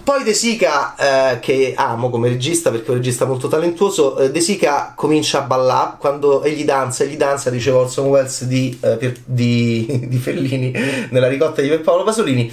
Poi 0.09 0.23
De 0.23 0.33
Sica, 0.33 0.95
eh, 1.35 1.39
che 1.39 1.73
amo 1.75 2.09
come 2.09 2.29
regista 2.29 2.71
perché 2.71 2.87
è 2.87 2.89
un 2.89 2.95
regista 2.95 3.25
molto 3.25 3.47
talentuoso, 3.47 4.17
eh, 4.17 4.31
De 4.31 4.41
Sica 4.41 4.93
comincia 4.95 5.37
a 5.37 5.41
ballare 5.41 5.97
quando 5.99 6.41
egli 6.41 6.65
danza, 6.65 7.03
egli 7.03 7.15
danza, 7.15 7.51
diceva 7.51 7.77
Orson 7.77 8.07
Welles 8.07 8.45
di, 8.45 8.75
eh, 8.81 8.97
per, 8.97 9.13
di, 9.23 9.85
di, 10.09 10.17
Fellini 10.17 10.73
nella 11.11 11.27
ricotta 11.27 11.61
di 11.61 11.69
Paolo 11.77 12.03
Pasolini. 12.03 12.51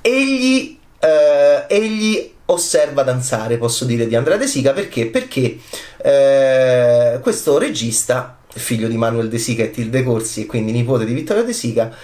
Egli, 0.00 0.76
eh, 0.98 1.64
egli 1.68 2.28
osserva 2.46 3.04
danzare, 3.04 3.56
posso 3.56 3.84
dire, 3.84 4.08
di 4.08 4.16
Andrea 4.16 4.36
De 4.36 4.48
Sica 4.48 4.72
perché? 4.72 5.06
Perché 5.06 5.58
eh, 5.98 7.20
questo 7.22 7.56
regista, 7.56 8.36
figlio 8.48 8.88
di 8.88 8.96
Manuel 8.96 9.28
De 9.28 9.38
Sica 9.38 9.62
e 9.62 9.70
Tilde 9.70 10.02
Corsi 10.02 10.42
e 10.42 10.46
quindi 10.46 10.72
nipote 10.72 11.04
di 11.04 11.14
Vittorio 11.14 11.44
De 11.44 11.52
Sica, 11.52 11.96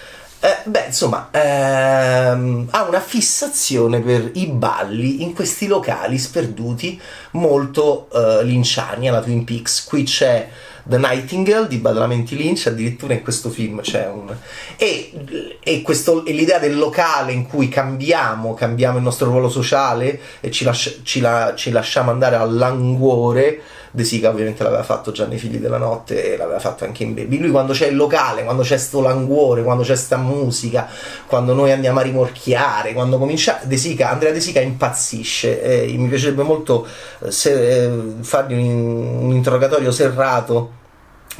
eh, 0.44 0.58
beh, 0.64 0.86
insomma, 0.86 1.28
ehm, 1.30 2.66
ha 2.70 2.82
una 2.82 2.98
fissazione 2.98 4.00
per 4.00 4.32
i 4.34 4.46
balli 4.46 5.22
in 5.22 5.34
questi 5.34 5.68
locali 5.68 6.18
sperduti 6.18 7.00
molto 7.32 8.08
eh, 8.12 8.42
linciani 8.42 9.08
alla 9.08 9.22
Twin 9.22 9.44
Peaks. 9.44 9.84
Qui 9.84 10.02
c'è 10.02 10.48
The 10.84 10.98
Nightingale 10.98 11.68
di 11.68 11.78
Badalamenti 11.78 12.36
Lynch, 12.36 12.66
addirittura 12.66 13.14
in 13.14 13.22
questo 13.22 13.50
film 13.50 13.80
c'è 13.80 14.08
un... 14.08 14.34
E, 14.76 15.58
e, 15.62 15.82
questo, 15.82 16.24
e 16.24 16.32
l'idea 16.32 16.58
del 16.58 16.76
locale 16.76 17.32
in 17.32 17.46
cui 17.46 17.68
cambiamo, 17.68 18.54
cambiamo 18.54 18.96
il 18.96 19.02
nostro 19.02 19.26
ruolo 19.30 19.48
sociale 19.48 20.18
e 20.40 20.50
ci, 20.50 20.64
lascia, 20.64 20.90
ci, 21.02 21.20
la, 21.20 21.52
ci 21.54 21.70
lasciamo 21.70 22.10
andare 22.10 22.36
al 22.36 22.54
languore 22.54 23.60
De 23.94 24.04
Sica 24.04 24.30
ovviamente 24.30 24.62
l'aveva 24.62 24.82
fatto 24.82 25.12
già 25.12 25.26
nei 25.26 25.36
Figli 25.36 25.58
della 25.58 25.76
Notte 25.76 26.32
e 26.32 26.36
l'aveva 26.38 26.58
fatto 26.58 26.84
anche 26.84 27.02
in 27.02 27.12
Baby. 27.12 27.38
Lui 27.38 27.50
quando 27.50 27.74
c'è 27.74 27.88
il 27.88 27.96
locale, 27.96 28.42
quando 28.42 28.62
c'è 28.62 28.78
sto 28.78 29.02
languore, 29.02 29.62
quando 29.62 29.82
c'è 29.82 29.94
sta 29.94 30.16
musica, 30.16 30.88
quando 31.26 31.52
noi 31.52 31.72
andiamo 31.72 31.98
a 31.98 32.02
rimorchiare, 32.02 32.94
quando 32.94 33.18
comincia 33.18 33.60
De 33.64 33.76
Sica, 33.76 34.10
Andrea 34.10 34.32
De 34.32 34.40
Sica 34.40 34.60
impazzisce. 34.60 35.62
Eh, 35.62 35.92
mi 35.98 36.08
piacerebbe 36.08 36.42
molto 36.42 36.86
eh, 37.22 37.30
se, 37.30 37.84
eh, 37.84 37.90
fargli 38.22 38.54
un, 38.54 39.24
un 39.24 39.30
interrogatorio 39.32 39.90
serrato 39.90 40.71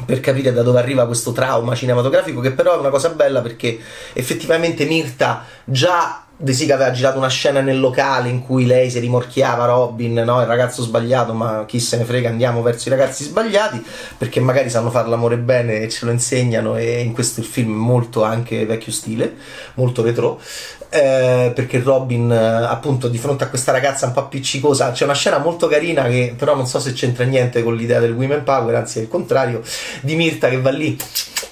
per 0.05 0.19
capire 0.19 0.51
da 0.51 0.63
dove 0.63 0.79
arriva 0.79 1.05
questo 1.05 1.31
trauma 1.31 1.75
cinematografico, 1.75 2.41
che 2.41 2.51
però 2.51 2.75
è 2.75 2.79
una 2.79 2.89
cosa 2.89 3.09
bella 3.09 3.41
perché 3.41 3.79
effettivamente 4.13 4.85
Mirta 4.85 5.45
già 5.63 6.22
De 6.35 6.51
Sica 6.51 6.73
aveva 6.73 6.89
girato 6.89 7.19
una 7.19 7.29
scena 7.29 7.61
nel 7.61 7.79
locale 7.79 8.27
in 8.27 8.41
cui 8.41 8.65
lei 8.65 8.89
si 8.89 8.97
rimorchiava 8.97 9.65
Robin, 9.65 10.13
no? 10.13 10.41
il 10.41 10.47
ragazzo 10.47 10.81
sbagliato, 10.81 11.33
ma 11.33 11.63
chi 11.67 11.79
se 11.79 11.95
ne 11.97 12.05
frega, 12.05 12.27
andiamo 12.27 12.63
verso 12.63 12.89
i 12.89 12.91
ragazzi 12.91 13.23
sbagliati 13.23 13.81
perché 14.17 14.39
magari 14.39 14.71
sanno 14.71 14.89
fare 14.89 15.09
l'amore 15.09 15.37
bene 15.37 15.81
e 15.81 15.89
ce 15.89 16.05
lo 16.05 16.11
insegnano. 16.11 16.75
E 16.75 17.01
in 17.01 17.13
questo 17.13 17.39
il 17.39 17.45
film 17.45 17.71
è 17.71 17.77
molto 17.77 18.23
anche 18.23 18.65
vecchio 18.65 18.91
stile, 18.91 19.35
molto 19.75 20.01
retro. 20.01 20.41
Eh, 20.89 21.51
perché 21.53 21.79
Robin, 21.79 22.31
eh, 22.31 22.35
appunto, 22.35 23.07
di 23.09 23.17
fronte 23.19 23.43
a 23.43 23.47
questa 23.47 23.71
ragazza 23.71 24.07
un 24.07 24.13
po' 24.13 24.21
appiccicosa, 24.21 24.91
c'è 24.91 25.03
una 25.05 25.13
scena 25.13 25.37
molto 25.37 25.67
carina 25.67 26.03
che 26.03 26.33
però 26.35 26.55
non 26.55 26.65
so 26.67 26.79
se 26.79 26.93
c'entra 26.93 27.25
niente 27.25 27.63
con 27.63 27.75
l'idea 27.75 27.99
del 27.99 28.11
women 28.11 28.43
power, 28.43 28.73
anzi 28.75 28.99
è 28.99 29.01
il 29.03 29.07
contrario, 29.07 29.61
di 30.01 30.15
Mirta 30.15 30.49
che 30.49 30.59
va 30.59 30.71
lì 30.71 30.97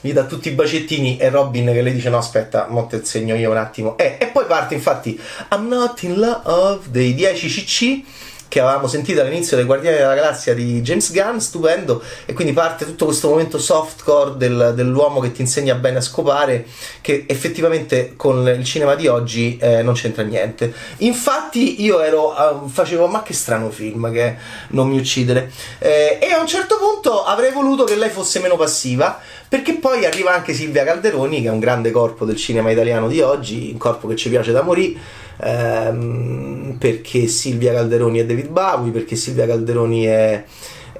gli 0.03 0.13
dà 0.13 0.23
tutti 0.23 0.49
i 0.49 0.51
bacettini 0.51 1.17
e 1.17 1.29
Robin 1.29 1.65
che 1.67 1.81
le 1.81 1.93
dice 1.93 2.09
no 2.09 2.17
aspetta, 2.17 2.65
mo 2.69 2.87
te 2.87 3.05
segno 3.05 3.35
io 3.35 3.51
un 3.51 3.57
attimo. 3.57 3.97
Eh, 3.97 4.17
e 4.19 4.25
poi 4.27 4.45
parte 4.45 4.70
infatti 4.73 5.19
I'm 5.51 5.67
not 5.67 6.01
in 6.03 6.19
love 6.19 6.89
dei 6.89 7.13
10 7.15 7.49
CC 7.49 8.03
che 8.51 8.59
avevamo 8.59 8.87
sentito 8.87 9.21
all'inizio 9.21 9.55
dei 9.55 9.65
Guardiani 9.65 9.95
della 9.95 10.13
Galassia 10.13 10.53
di 10.53 10.81
James 10.81 11.13
Gunn, 11.13 11.37
stupendo, 11.37 12.03
e 12.25 12.33
quindi 12.33 12.51
parte 12.51 12.83
tutto 12.83 13.05
questo 13.05 13.29
momento 13.29 13.57
softcore 13.57 14.35
del, 14.35 14.73
dell'uomo 14.75 15.21
che 15.21 15.31
ti 15.31 15.39
insegna 15.39 15.73
bene 15.75 15.99
a 15.99 16.01
scopare, 16.01 16.65
che 16.99 17.23
effettivamente 17.29 18.15
con 18.17 18.45
il 18.45 18.65
cinema 18.65 18.95
di 18.95 19.07
oggi 19.07 19.57
eh, 19.57 19.81
non 19.83 19.93
c'entra 19.93 20.23
niente. 20.23 20.73
Infatti 20.97 21.81
io 21.81 22.01
ero, 22.01 22.33
uh, 22.33 22.67
facevo, 22.67 23.07
ma 23.07 23.23
che 23.23 23.33
strano 23.33 23.69
film 23.69 24.11
che 24.11 24.35
non 24.71 24.89
mi 24.89 24.97
uccidere, 24.97 25.49
eh, 25.79 26.19
e 26.21 26.33
a 26.33 26.41
un 26.41 26.47
certo 26.47 26.77
punto 26.77 27.23
avrei 27.23 27.53
voluto 27.53 27.85
che 27.85 27.95
lei 27.95 28.09
fosse 28.09 28.41
meno 28.41 28.57
passiva, 28.57 29.17
perché 29.47 29.75
poi 29.75 30.05
arriva 30.05 30.33
anche 30.33 30.53
Silvia 30.53 30.83
Calderoni, 30.83 31.41
che 31.41 31.47
è 31.47 31.51
un 31.51 31.59
grande 31.59 31.91
corpo 31.91 32.25
del 32.25 32.35
cinema 32.35 32.69
italiano 32.69 33.07
di 33.07 33.21
oggi, 33.21 33.69
un 33.71 33.77
corpo 33.77 34.09
che 34.09 34.17
ci 34.17 34.27
piace 34.27 34.51
da 34.51 34.61
morire, 34.61 34.99
ehm, 35.41 36.75
perché 36.77 37.27
Silvia 37.27 37.73
Calderoni 37.73 38.19
è 38.19 38.25
David 38.25 38.49
Bowie, 38.49 38.91
perché 38.91 39.15
Silvia 39.15 39.45
Calderoni 39.45 40.03
è, 40.03 40.43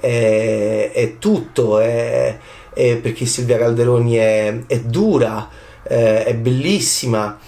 è, 0.00 0.90
è 0.92 1.18
tutto, 1.18 1.78
è, 1.78 2.36
perché 2.74 3.24
Silvia 3.24 3.58
Calderoni 3.58 4.14
è, 4.14 4.80
dura, 4.84 5.48
eh, 5.84 6.24
è 6.24 6.34
bellissima. 6.34 7.38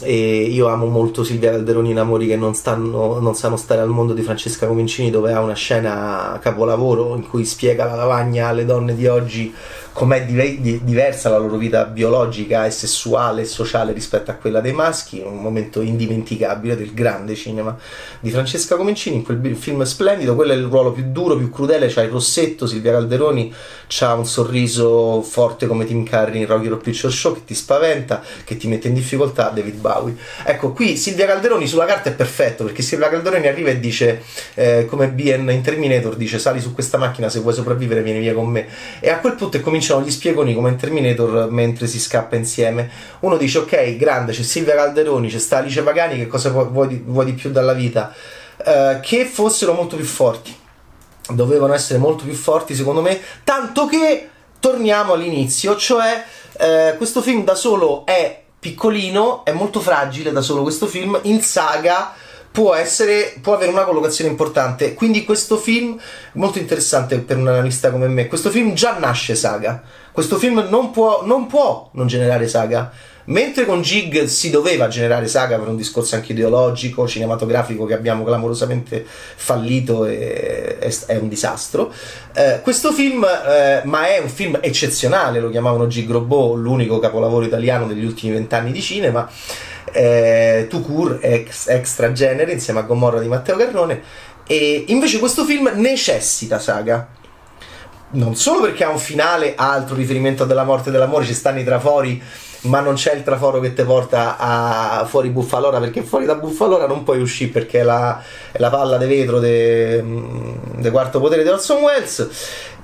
E 0.00 0.44
io 0.44 0.68
amo 0.68 0.86
molto 0.86 1.22
Silvia 1.22 1.50
Calderoni 1.50 1.90
in 1.90 1.98
Amori 1.98 2.26
che 2.26 2.36
non, 2.36 2.54
stanno, 2.54 3.20
non 3.20 3.34
sanno 3.34 3.56
stare 3.56 3.82
al 3.82 3.90
mondo 3.90 4.14
di 4.14 4.22
Francesca 4.22 4.66
Comencini 4.66 5.10
dove 5.10 5.34
ha 5.34 5.40
una 5.40 5.52
scena 5.52 6.38
capolavoro 6.40 7.14
in 7.14 7.28
cui 7.28 7.44
spiega 7.44 7.84
la 7.84 7.94
lavagna 7.94 8.48
alle 8.48 8.64
donne 8.64 8.94
di 8.94 9.06
oggi 9.06 9.52
com'è 9.92 10.24
di- 10.24 10.80
diversa 10.82 11.28
la 11.28 11.38
loro 11.38 11.56
vita 11.56 11.84
biologica 11.84 12.64
e 12.64 12.70
sessuale 12.70 13.42
e 13.42 13.44
sociale 13.44 13.92
rispetto 13.92 14.30
a 14.30 14.34
quella 14.34 14.60
dei 14.60 14.72
maschi, 14.72 15.22
un 15.24 15.40
momento 15.40 15.80
indimenticabile 15.82 16.76
del 16.76 16.94
grande 16.94 17.34
cinema 17.34 17.76
di 18.20 18.30
Francesca 18.30 18.76
Comencini, 18.76 19.16
in 19.16 19.22
quel 19.22 19.56
film 19.56 19.82
splendido, 19.82 20.34
quello 20.34 20.52
è 20.52 20.56
il 20.56 20.64
ruolo 20.64 20.92
più 20.92 21.04
duro, 21.06 21.36
più 21.36 21.50
crudele, 21.50 21.88
c'ha 21.88 22.02
il 22.02 22.10
rossetto, 22.10 22.66
Silvia 22.66 22.92
Calderoni 22.92 23.54
ha 24.00 24.14
un 24.14 24.26
sorriso 24.26 25.20
forte 25.20 25.66
come 25.66 25.84
Tim 25.84 26.08
Curry 26.08 26.38
in 26.38 26.46
Rocky 26.46 26.66
Horror 26.66 26.80
Picture 26.80 27.12
Show 27.12 27.34
che 27.34 27.44
ti 27.44 27.54
spaventa, 27.54 28.22
che 28.44 28.56
ti 28.56 28.66
mette 28.66 28.88
in 28.88 28.94
difficoltà 28.94 29.50
David 29.50 29.74
Bowie. 29.74 30.16
Ecco, 30.44 30.72
qui 30.72 30.96
Silvia 30.96 31.26
Calderoni 31.26 31.66
sulla 31.66 31.84
carta 31.84 32.08
è 32.08 32.14
perfetto 32.14 32.64
perché 32.64 32.80
Silvia 32.80 33.10
Calderoni 33.10 33.46
arriva 33.46 33.68
e 33.68 33.78
dice 33.78 34.22
eh, 34.54 34.86
come 34.86 35.08
Bien 35.08 35.48
in 35.50 35.60
Terminator 35.60 36.16
dice 36.16 36.38
sali 36.38 36.60
su 36.60 36.72
questa 36.72 36.96
macchina 36.96 37.28
se 37.28 37.40
vuoi 37.40 37.52
sopravvivere 37.52 38.02
vieni 38.02 38.20
via 38.20 38.32
con 38.32 38.48
me 38.48 38.66
e 38.98 39.10
a 39.10 39.18
quel 39.18 39.34
punto 39.34 39.58
è 39.58 39.60
cominciato 39.60 39.81
cominciano 39.82 40.02
gli 40.02 40.10
spiegoni 40.10 40.54
come 40.54 40.70
in 40.70 40.76
Terminator 40.76 41.50
mentre 41.50 41.88
si 41.88 41.98
scappa 41.98 42.36
insieme. 42.36 42.88
Uno 43.20 43.36
dice 43.36 43.58
ok, 43.58 43.96
grande, 43.96 44.32
c'è 44.32 44.42
Silvia 44.42 44.74
Calderoni, 44.74 45.28
c'è 45.28 45.38
sta 45.38 45.58
Alice 45.58 45.82
Pagani, 45.82 46.16
che 46.16 46.28
cosa 46.28 46.50
vuoi 46.50 46.88
di, 46.88 47.02
vuoi 47.04 47.24
di 47.24 47.32
più 47.32 47.50
dalla 47.50 47.72
vita? 47.72 48.14
Uh, 48.64 49.00
che 49.00 49.24
fossero 49.24 49.72
molto 49.72 49.96
più 49.96 50.04
forti. 50.04 50.56
Dovevano 51.30 51.74
essere 51.74 51.98
molto 51.98 52.24
più 52.24 52.34
forti 52.34 52.74
secondo 52.74 53.00
me, 53.00 53.20
tanto 53.42 53.86
che 53.86 54.28
torniamo 54.60 55.14
all'inizio, 55.14 55.76
cioè 55.76 56.24
uh, 56.52 56.96
questo 56.96 57.20
film 57.20 57.42
da 57.42 57.56
solo 57.56 58.06
è 58.06 58.40
piccolino, 58.58 59.44
è 59.44 59.50
molto 59.50 59.80
fragile 59.80 60.30
da 60.30 60.40
solo 60.40 60.62
questo 60.62 60.86
film, 60.86 61.18
in 61.22 61.42
saga 61.42 62.14
può, 62.52 62.74
essere, 62.74 63.34
può 63.40 63.54
avere 63.54 63.72
una 63.72 63.84
collocazione 63.84 64.30
importante. 64.30 64.94
Quindi 64.94 65.24
questo 65.24 65.56
film, 65.56 65.98
molto 66.34 66.58
interessante 66.58 67.18
per 67.18 67.38
un 67.38 67.48
analista 67.48 67.90
come 67.90 68.06
me, 68.06 68.28
questo 68.28 68.50
film 68.50 68.74
già 68.74 68.98
nasce 68.98 69.34
saga. 69.34 69.82
Questo 70.12 70.36
film 70.36 70.66
non 70.68 70.90
può 70.90 71.24
non, 71.24 71.46
può 71.46 71.90
non 71.94 72.06
generare 72.06 72.46
saga. 72.46 72.92
Mentre 73.24 73.66
con 73.66 73.82
Gig 73.82 74.24
si 74.24 74.50
doveva 74.50 74.88
generare 74.88 75.28
saga 75.28 75.56
per 75.56 75.68
un 75.68 75.76
discorso 75.76 76.16
anche 76.16 76.32
ideologico, 76.32 77.06
cinematografico 77.06 77.84
che 77.84 77.94
abbiamo 77.94 78.24
clamorosamente 78.24 79.06
fallito 79.06 80.06
e 80.06 80.76
è, 80.78 81.16
un 81.16 81.28
disastro, 81.28 81.92
eh, 82.34 82.60
questo 82.62 82.90
film, 82.90 83.24
eh, 83.24 83.82
ma 83.84 84.08
è 84.08 84.18
un 84.18 84.28
film 84.28 84.58
eccezionale, 84.60 85.38
lo 85.38 85.50
chiamavano 85.50 85.86
Gig 85.86 86.10
Robot, 86.10 86.56
l'unico 86.56 86.98
capolavoro 86.98 87.44
italiano 87.44 87.86
degli 87.86 88.04
ultimi 88.04 88.32
vent'anni 88.32 88.72
di 88.72 88.82
cinema, 88.82 89.30
eh, 89.92 90.66
Tucur 90.68 91.18
ex, 91.20 91.68
extra 91.68 92.12
genere 92.12 92.52
insieme 92.52 92.80
a 92.80 92.82
Gomorra 92.82 93.20
di 93.20 93.28
Matteo 93.28 93.56
Garrone, 93.56 94.02
e 94.46 94.84
invece 94.88 95.18
questo 95.18 95.44
film 95.44 95.70
necessita 95.74 96.58
saga. 96.58 97.08
Non 98.14 98.36
solo 98.36 98.60
perché 98.62 98.84
ha 98.84 98.90
un 98.90 98.98
finale 98.98 99.54
altro 99.56 99.94
riferimento 99.94 100.44
della 100.44 100.64
morte 100.64 100.90
e 100.90 100.92
dell'amore, 100.92 101.24
ci 101.24 101.32
stanno 101.32 101.60
i 101.60 101.64
trafori 101.64 102.22
ma 102.62 102.80
non 102.80 102.94
c'è 102.94 103.14
il 103.14 103.22
traforo 103.22 103.58
che 103.58 103.72
ti 103.72 103.82
porta 103.82 104.36
a 104.38 105.04
fuori 105.06 105.30
Buffalora 105.30 105.80
perché 105.80 106.02
fuori 106.02 106.26
da 106.26 106.36
Buffalora 106.36 106.86
non 106.86 107.02
puoi 107.02 107.20
uscire 107.20 107.50
perché 107.50 107.80
è 107.80 107.82
la, 107.82 108.22
è 108.52 108.58
la 108.58 108.70
palla 108.70 108.98
di 108.98 109.06
vetro 109.06 109.40
del 109.40 110.04
de 110.76 110.90
quarto 110.90 111.18
potere 111.18 111.42
di 111.42 111.48
Orson 111.48 111.82
Welles 111.82 112.28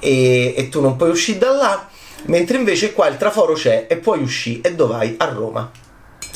e, 0.00 0.54
e, 0.56 0.68
tu 0.68 0.80
non 0.80 0.96
puoi 0.96 1.10
uscire 1.10 1.38
da 1.38 1.52
là 1.52 1.88
mentre 2.24 2.56
invece 2.56 2.92
qua 2.92 3.06
il 3.06 3.16
traforo 3.16 3.52
c'è 3.52 3.86
e 3.88 3.98
puoi 3.98 4.20
uscire 4.20 4.68
e 4.68 4.74
dove 4.74 4.94
vai? 4.94 5.14
a 5.16 5.26
Roma 5.26 5.70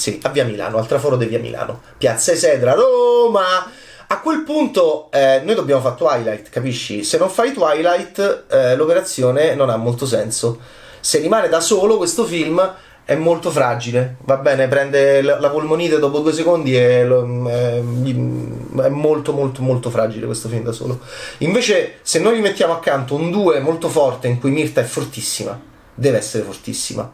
sì, 0.03 0.19
a 0.23 0.31
Via 0.31 0.45
Milano, 0.45 0.79
al 0.79 0.89
traforo 0.89 1.17
di 1.17 1.27
Via 1.27 1.39
Milano 1.39 1.81
Piazza 1.97 2.33
Esedra, 2.33 2.75
Roma. 2.75 3.71
A 4.09 4.19
quel 4.19 4.43
punto 4.43 5.09
eh, 5.13 5.41
noi 5.45 5.55
dobbiamo 5.55 5.81
fare 5.81 5.95
Twilight, 5.95 6.49
capisci? 6.49 7.05
Se 7.05 7.19
non 7.19 7.31
fai 7.31 7.53
Twilight 7.53 8.47
eh, 8.51 8.75
l'operazione 8.75 9.55
non 9.55 9.71
ha 9.71 9.77
molto 9.77 10.05
senso. 10.05 10.59
Se 10.99 11.21
rimane 11.21 11.49
da 11.49 11.61
solo 11.61 11.99
questo 11.99 12.25
film 12.25 12.75
è 13.05 13.15
molto 13.15 13.53
fragile, 13.53 14.17
va 14.25 14.39
bene, 14.39 14.67
prende 14.67 15.23
la 15.23 15.51
polmonite 15.51 16.01
dopo 16.01 16.19
due 16.19 16.33
secondi 16.33 16.77
e 16.77 17.03
è, 17.03 17.07
è 17.07 18.89
molto 18.89 19.33
molto 19.33 19.63
molto 19.63 19.89
fragile 19.89 20.27
questo 20.27 20.49
film 20.49 20.65
da 20.65 20.73
solo. 20.73 20.99
Invece 21.39 21.99
se 22.03 22.19
noi 22.19 22.39
gli 22.39 22.43
mettiamo 22.43 22.73
accanto 22.73 23.15
un 23.15 23.31
2 23.31 23.61
molto 23.61 23.89
forte 23.89 24.27
in 24.27 24.41
cui 24.41 24.51
Mirta 24.51 24.81
è 24.81 24.85
fortissima, 24.85 25.59
deve 25.95 26.19
essere 26.19 26.43
fortissima, 26.43 27.11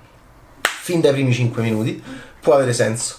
fin 0.62 1.02
dai 1.02 1.12
primi 1.12 1.35
5 1.35 1.62
minuti, 1.62 2.02
può 2.49 2.57
avere 2.57 2.73
senso 2.73 3.17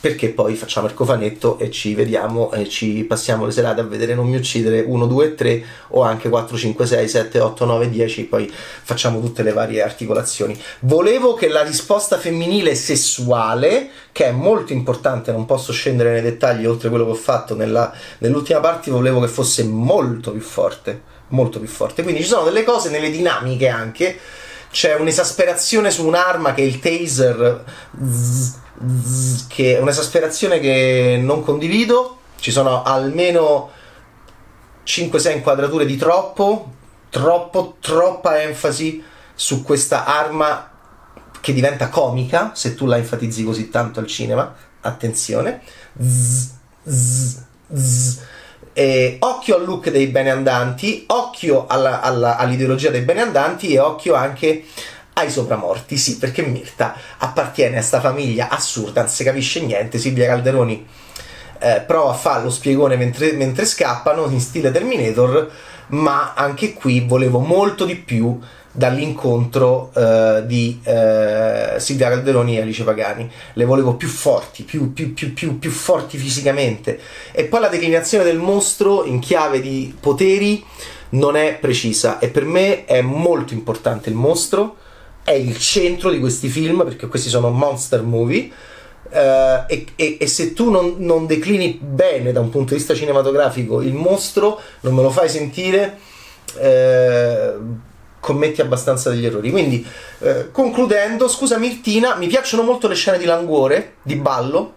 perché 0.00 0.30
poi 0.30 0.56
facciamo 0.56 0.88
il 0.88 0.94
cofanetto 0.94 1.60
e 1.60 1.70
ci 1.70 1.94
vediamo 1.94 2.50
e 2.50 2.68
ci 2.68 3.04
passiamo 3.04 3.46
le 3.46 3.52
serate 3.52 3.82
a 3.82 3.84
vedere 3.84 4.16
Non 4.16 4.28
mi 4.28 4.34
uccidere 4.34 4.80
1, 4.80 5.06
2, 5.06 5.34
3 5.36 5.64
o 5.90 6.02
anche 6.02 6.28
4, 6.28 6.56
5, 6.56 6.84
6, 6.84 7.08
7, 7.08 7.38
8, 7.38 7.64
9, 7.64 7.88
10 7.88 8.24
poi 8.24 8.52
facciamo 8.52 9.20
tutte 9.20 9.44
le 9.44 9.52
varie 9.52 9.80
articolazioni. 9.80 10.60
Volevo 10.80 11.34
che 11.34 11.46
la 11.46 11.62
risposta 11.62 12.18
femminile 12.18 12.74
sessuale, 12.74 13.90
che 14.10 14.24
è 14.24 14.32
molto 14.32 14.72
importante, 14.72 15.30
non 15.30 15.46
posso 15.46 15.72
scendere 15.72 16.10
nei 16.10 16.22
dettagli 16.22 16.66
oltre 16.66 16.88
quello 16.88 17.04
che 17.04 17.12
ho 17.12 17.14
fatto 17.14 17.54
nella, 17.54 17.94
nell'ultima 18.18 18.58
parte, 18.58 18.90
volevo 18.90 19.20
che 19.20 19.28
fosse 19.28 19.62
molto 19.62 20.32
più 20.32 20.40
forte, 20.40 21.00
molto 21.28 21.60
più 21.60 21.68
forte. 21.68 22.02
Quindi 22.02 22.22
ci 22.22 22.28
sono 22.28 22.42
delle 22.42 22.64
cose 22.64 22.90
nelle 22.90 23.12
dinamiche 23.12 23.68
anche, 23.68 24.18
c'è 24.72 24.96
un'esasperazione 24.96 25.92
su 25.92 26.04
un'arma 26.04 26.54
che 26.54 26.62
è 26.62 26.64
il 26.64 26.80
taser... 26.80 27.64
Zzz, 28.02 28.60
che 29.46 29.76
è 29.76 29.80
un'esasperazione 29.80 30.58
che 30.58 31.20
non 31.22 31.44
condivido. 31.44 32.18
Ci 32.40 32.50
sono 32.50 32.82
almeno 32.82 33.70
5-6 34.84 35.36
inquadrature 35.36 35.86
di 35.86 35.96
troppo, 35.96 36.72
troppo, 37.08 37.76
troppa 37.80 38.42
enfasi 38.42 39.04
su 39.34 39.62
questa 39.62 40.04
arma 40.04 40.70
che 41.40 41.52
diventa 41.52 41.88
comica 41.88 42.52
se 42.54 42.74
tu 42.74 42.86
la 42.86 42.96
enfatizzi 42.96 43.44
così 43.44 43.68
tanto 43.68 44.00
al 44.00 44.06
cinema. 44.06 44.52
Attenzione. 44.80 45.60
Zzz, 46.00 46.56
zzz, 48.72 48.80
zzz. 48.80 48.80
E 48.80 49.16
occhio 49.20 49.56
al 49.56 49.64
look 49.64 49.90
dei 49.90 50.06
bene 50.06 50.30
andanti, 50.30 51.04
occhio 51.06 51.66
alla, 51.66 52.00
alla, 52.00 52.36
all'ideologia 52.36 52.90
dei 52.90 53.02
bene 53.02 53.20
andanti 53.20 53.72
e 53.72 53.78
occhio 53.78 54.14
anche 54.14 54.64
ai 55.14 55.30
sopramorti, 55.30 55.96
sì, 55.96 56.18
perché 56.18 56.42
Mirta 56.42 56.94
appartiene 57.18 57.78
a 57.78 57.82
sta 57.82 58.00
famiglia 58.00 58.48
assurda, 58.48 59.02
non 59.02 59.10
si 59.10 59.24
capisce 59.24 59.60
niente, 59.60 59.98
Silvia 59.98 60.26
Calderoni 60.26 60.86
eh, 61.58 61.80
prova 61.86 62.10
a 62.10 62.14
fare 62.14 62.42
lo 62.42 62.50
spiegone 62.50 62.96
mentre, 62.96 63.32
mentre 63.32 63.64
scappano 63.66 64.26
in 64.26 64.40
stile 64.40 64.70
Terminator, 64.70 65.50
ma 65.88 66.32
anche 66.34 66.72
qui 66.72 67.00
volevo 67.00 67.38
molto 67.38 67.84
di 67.84 67.96
più 67.96 68.38
dall'incontro 68.72 69.92
eh, 69.94 70.42
di 70.46 70.80
eh, 70.82 71.74
Silvia 71.76 72.08
Calderoni 72.08 72.56
e 72.56 72.62
Alice 72.62 72.82
Pagani. 72.82 73.30
Le 73.52 73.64
volevo 73.64 73.94
più 73.94 74.08
forti, 74.08 74.62
più, 74.62 74.92
più, 74.92 75.12
più, 75.12 75.58
più, 75.58 75.70
forti 75.70 76.16
fisicamente. 76.16 76.98
E 77.32 77.44
poi 77.44 77.60
la 77.60 77.68
declinazione 77.68 78.24
del 78.24 78.38
mostro 78.38 79.04
in 79.04 79.20
chiave 79.20 79.60
di 79.60 79.94
poteri 79.98 80.64
non 81.10 81.36
è 81.36 81.58
precisa 81.60 82.18
e 82.18 82.28
per 82.28 82.44
me 82.44 82.86
è 82.86 83.02
molto 83.02 83.52
importante 83.52 84.08
il 84.08 84.14
mostro 84.14 84.76
è 85.24 85.32
il 85.32 85.58
centro 85.58 86.10
di 86.10 86.18
questi 86.18 86.48
film 86.48 86.84
perché 86.84 87.06
questi 87.06 87.28
sono 87.28 87.50
monster 87.50 88.02
movie 88.02 88.50
Uh, 89.12 89.64
e, 89.66 89.84
e, 89.94 90.16
e, 90.20 90.26
se 90.26 90.54
tu 90.54 90.70
non, 90.70 90.94
non, 90.96 91.26
declini 91.26 91.78
bene 91.78 92.32
da 92.32 92.40
un 92.40 92.48
punto 92.48 92.72
di 92.72 92.78
vista 92.78 92.94
cinematografico 92.94 93.82
il 93.82 93.92
mostro, 93.92 94.58
non 94.80 94.94
me 94.94 95.02
lo 95.02 95.10
fai 95.10 95.28
sentire, 95.28 95.98
uh, 96.54 97.76
commetti 98.22 98.60
abbastanza 98.60 99.10
degli 99.10 99.26
errori. 99.26 99.50
Quindi, 99.50 99.84
uh, 100.18 100.50
concludendo, 100.52 101.28
scusa 101.28 101.58
Mirtina, 101.58 102.14
mi 102.14 102.28
piacciono 102.28 102.62
molto 102.62 102.86
le 102.86 102.94
scene 102.94 103.18
di 103.18 103.24
languore, 103.24 103.96
di 104.02 104.14
ballo, 104.14 104.74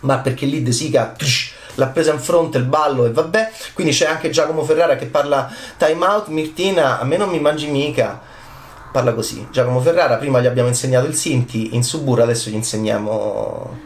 ma 0.00 0.18
perché 0.18 0.44
lì 0.44 0.62
De 0.62 0.72
Sica 0.72 1.14
l'ha 1.76 1.86
presa 1.86 2.12
in 2.12 2.18
fronte 2.18 2.58
il 2.58 2.64
ballo 2.64 3.06
e 3.06 3.12
vabbè. 3.12 3.52
Quindi 3.74 3.92
c'è 3.92 4.06
anche 4.06 4.30
Giacomo 4.30 4.64
Ferrara 4.64 4.96
che 4.96 5.06
parla 5.06 5.48
time 5.76 6.04
out, 6.04 6.26
Mirtina, 6.26 6.98
a 6.98 7.04
me 7.04 7.16
non 7.16 7.28
mi 7.30 7.38
mangi 7.38 7.68
mica 7.68 8.32
parla 8.94 9.12
così. 9.12 9.48
Giacomo 9.50 9.80
Ferrara, 9.80 10.18
prima 10.18 10.40
gli 10.40 10.46
abbiamo 10.46 10.68
insegnato 10.68 11.06
il 11.06 11.16
Sinti 11.16 11.74
in 11.74 11.82
Suburra, 11.82 12.22
adesso 12.22 12.48
gli 12.48 12.54
insegniamo 12.54 13.76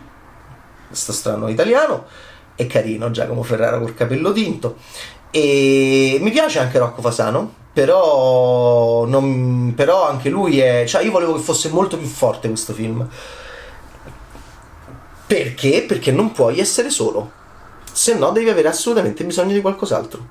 questo 0.86 1.12
strano 1.12 1.48
italiano. 1.48 2.04
È 2.54 2.66
carino 2.66 3.10
Giacomo 3.10 3.42
Ferrara 3.42 3.78
col 3.78 3.94
capello 3.94 4.32
tinto. 4.32 4.76
E 5.30 6.18
mi 6.20 6.30
piace 6.30 6.58
anche 6.58 6.76
Rocco 6.76 7.00
Fasano, 7.00 7.54
però, 7.78 9.04
non, 9.04 9.72
però 9.76 10.08
anche 10.08 10.30
lui 10.30 10.58
è... 10.58 10.84
Cioè 10.84 11.04
io 11.04 11.12
volevo 11.12 11.34
che 11.34 11.42
fosse 11.42 11.68
molto 11.68 11.96
più 11.96 12.08
forte 12.08 12.48
questo 12.48 12.72
film. 12.72 13.08
Perché? 15.24 15.84
Perché 15.86 16.10
non 16.10 16.32
puoi 16.32 16.58
essere 16.58 16.90
solo. 16.90 17.30
Se 17.92 18.14
no 18.14 18.30
devi 18.30 18.50
avere 18.50 18.66
assolutamente 18.66 19.22
bisogno 19.22 19.52
di 19.52 19.60
qualcos'altro. 19.60 20.26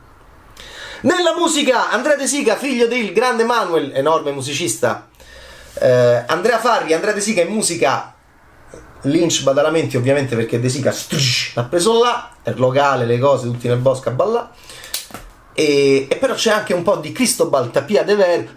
Nella 1.04 1.38
musica, 1.38 1.90
Andrea 1.90 2.18
De 2.18 2.28
Sica, 2.28 2.58
figlio 2.58 2.86
del 2.86 3.14
grande 3.14 3.46
Manuel, 3.46 3.96
enorme 3.96 4.32
musicista. 4.32 5.08
Eh, 5.76 6.24
Andrea 6.28 6.60
Farri, 6.60 6.92
Andrea 6.92 7.14
De 7.14 7.22
Sica 7.22 7.40
in 7.40 7.54
musica. 7.54 8.14
Lynch 9.04 9.44
Badalamenti, 9.44 9.96
ovviamente, 9.96 10.36
perché 10.36 10.60
De 10.60 10.68
Sica 10.68 10.94
l'ha 11.54 11.64
preso 11.64 12.04
là. 12.04 12.30
È 12.44 12.52
locale, 12.56 13.06
le 13.06 13.18
cose, 13.18 13.46
tutti 13.46 13.70
nel 13.70 13.78
bosco 13.78 14.10
a 14.10 14.12
ballare. 14.12 14.48
E, 15.60 16.06
e, 16.08 16.16
però 16.18 16.36
c'è 16.36 16.52
anche 16.52 16.76
un 16.76 16.84
po' 16.84 16.98
di 16.98 17.12
Cristobal 17.12 17.72
Tapia 17.72 18.04
de 18.04 18.16
Ver 18.16 18.50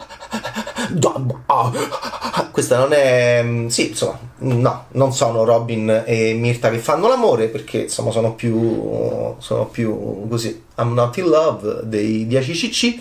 questa 2.51 2.79
non 2.79 2.93
è. 2.93 3.41
Mm, 3.43 3.67
sì, 3.69 3.89
insomma, 3.89 4.19
no, 4.39 4.85
non 4.93 5.13
sono 5.15 5.45
Robin 5.45 6.03
e 6.05 6.35
Mirta 6.35 6.69
che 6.69 6.79
fanno 6.79 7.09
l'amore 7.09 7.49
perché 7.49 7.83
insomma 7.83 8.11
sono 8.11 8.35
più. 8.35 9.35
sono 9.39 9.67
più 9.67 10.29
così. 10.29 10.65
I'm 10.77 10.93
not 10.93 11.17
in 11.17 11.29
love 11.29 11.81
dei 11.85 12.27
10 12.27 12.53
CC, 12.53 12.99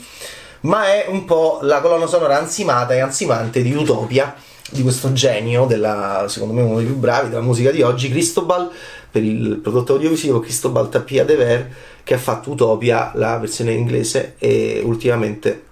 ma 0.62 0.86
è 0.88 1.08
un 1.10 1.26
po' 1.26 1.60
la 1.62 1.82
colonna 1.82 2.08
sonora 2.08 2.38
ansimata 2.38 2.94
e 2.94 3.00
ansimante 3.00 3.62
di 3.62 3.74
Utopia 3.74 4.34
di 4.72 4.84
questo 4.84 5.12
genio, 5.14 5.66
della, 5.66 6.26
secondo 6.28 6.54
me 6.54 6.62
uno 6.62 6.78
dei 6.78 6.86
più 6.86 6.96
bravi 6.96 7.30
della 7.30 7.42
musica 7.42 7.72
di 7.72 7.82
oggi, 7.82 8.10
Cristobal, 8.10 8.70
per 9.10 9.24
il 9.24 9.58
prodotto 9.58 9.94
audiovisivo 9.94 10.40
Cristobal 10.40 10.90
Tapia 10.90 11.26
de 11.26 11.36
Ver, 11.36 11.70
che 12.10 12.16
ha 12.16 12.18
fatto 12.18 12.50
Utopia, 12.50 13.12
la 13.14 13.38
versione 13.38 13.74
inglese, 13.74 14.34
e 14.40 14.82
ultimamente 14.84 15.66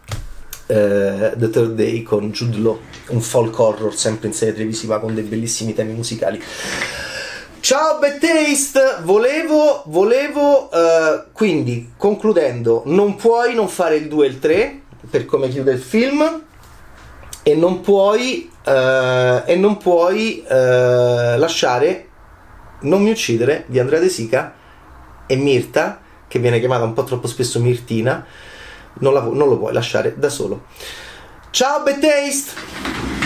eh, 0.68 1.34
The 1.36 1.50
Third 1.50 1.72
Day 1.72 2.04
con 2.04 2.30
Jude 2.30 2.60
Law, 2.60 2.80
un 3.08 3.22
folk 3.22 3.58
horror 3.58 3.96
sempre 3.96 4.28
in 4.28 4.36
serie 4.36 4.54
televisiva 4.54 5.00
con 5.00 5.16
dei 5.16 5.24
bellissimi 5.24 5.74
temi 5.74 5.94
musicali. 5.94 6.40
Ciao 7.60 7.98
Bad 7.98 8.20
Taste! 8.20 8.98
Volevo, 9.02 9.82
volevo 9.88 10.70
uh, 10.72 11.24
quindi 11.32 11.94
concludendo, 11.98 12.84
non 12.86 13.16
puoi 13.16 13.56
non 13.56 13.68
fare 13.68 13.96
il 13.96 14.08
2 14.08 14.26
e 14.28 14.30
il 14.30 14.38
3 14.38 14.82
per 15.10 15.26
come 15.26 15.50
chiude 15.50 15.72
il 15.72 15.80
film 15.80 16.44
e 17.42 17.56
non 17.56 17.82
puoi, 17.82 18.48
uh, 18.64 19.42
e 19.44 19.56
non 19.56 19.78
puoi 19.78 20.44
uh, 20.48 20.54
lasciare 20.54 22.10
Non 22.82 23.02
mi 23.02 23.10
uccidere 23.10 23.64
di 23.66 23.80
Andrea 23.80 24.00
De 24.00 24.10
Sica 24.10 24.54
e 25.26 25.36
Mirta, 25.36 26.06
che 26.28 26.40
viene 26.40 26.60
chiamata 26.60 26.84
un 26.84 26.94
po' 26.94 27.04
troppo 27.04 27.28
spesso 27.28 27.60
Mirtina 27.60 28.26
non, 29.00 29.14
la, 29.14 29.22
non 29.22 29.48
lo 29.48 29.58
puoi 29.58 29.74
lasciare 29.74 30.16
da 30.18 30.30
solo. 30.30 30.66
Ciao 31.52 31.84
Bad 31.84 32.00
Taste! 32.00 33.17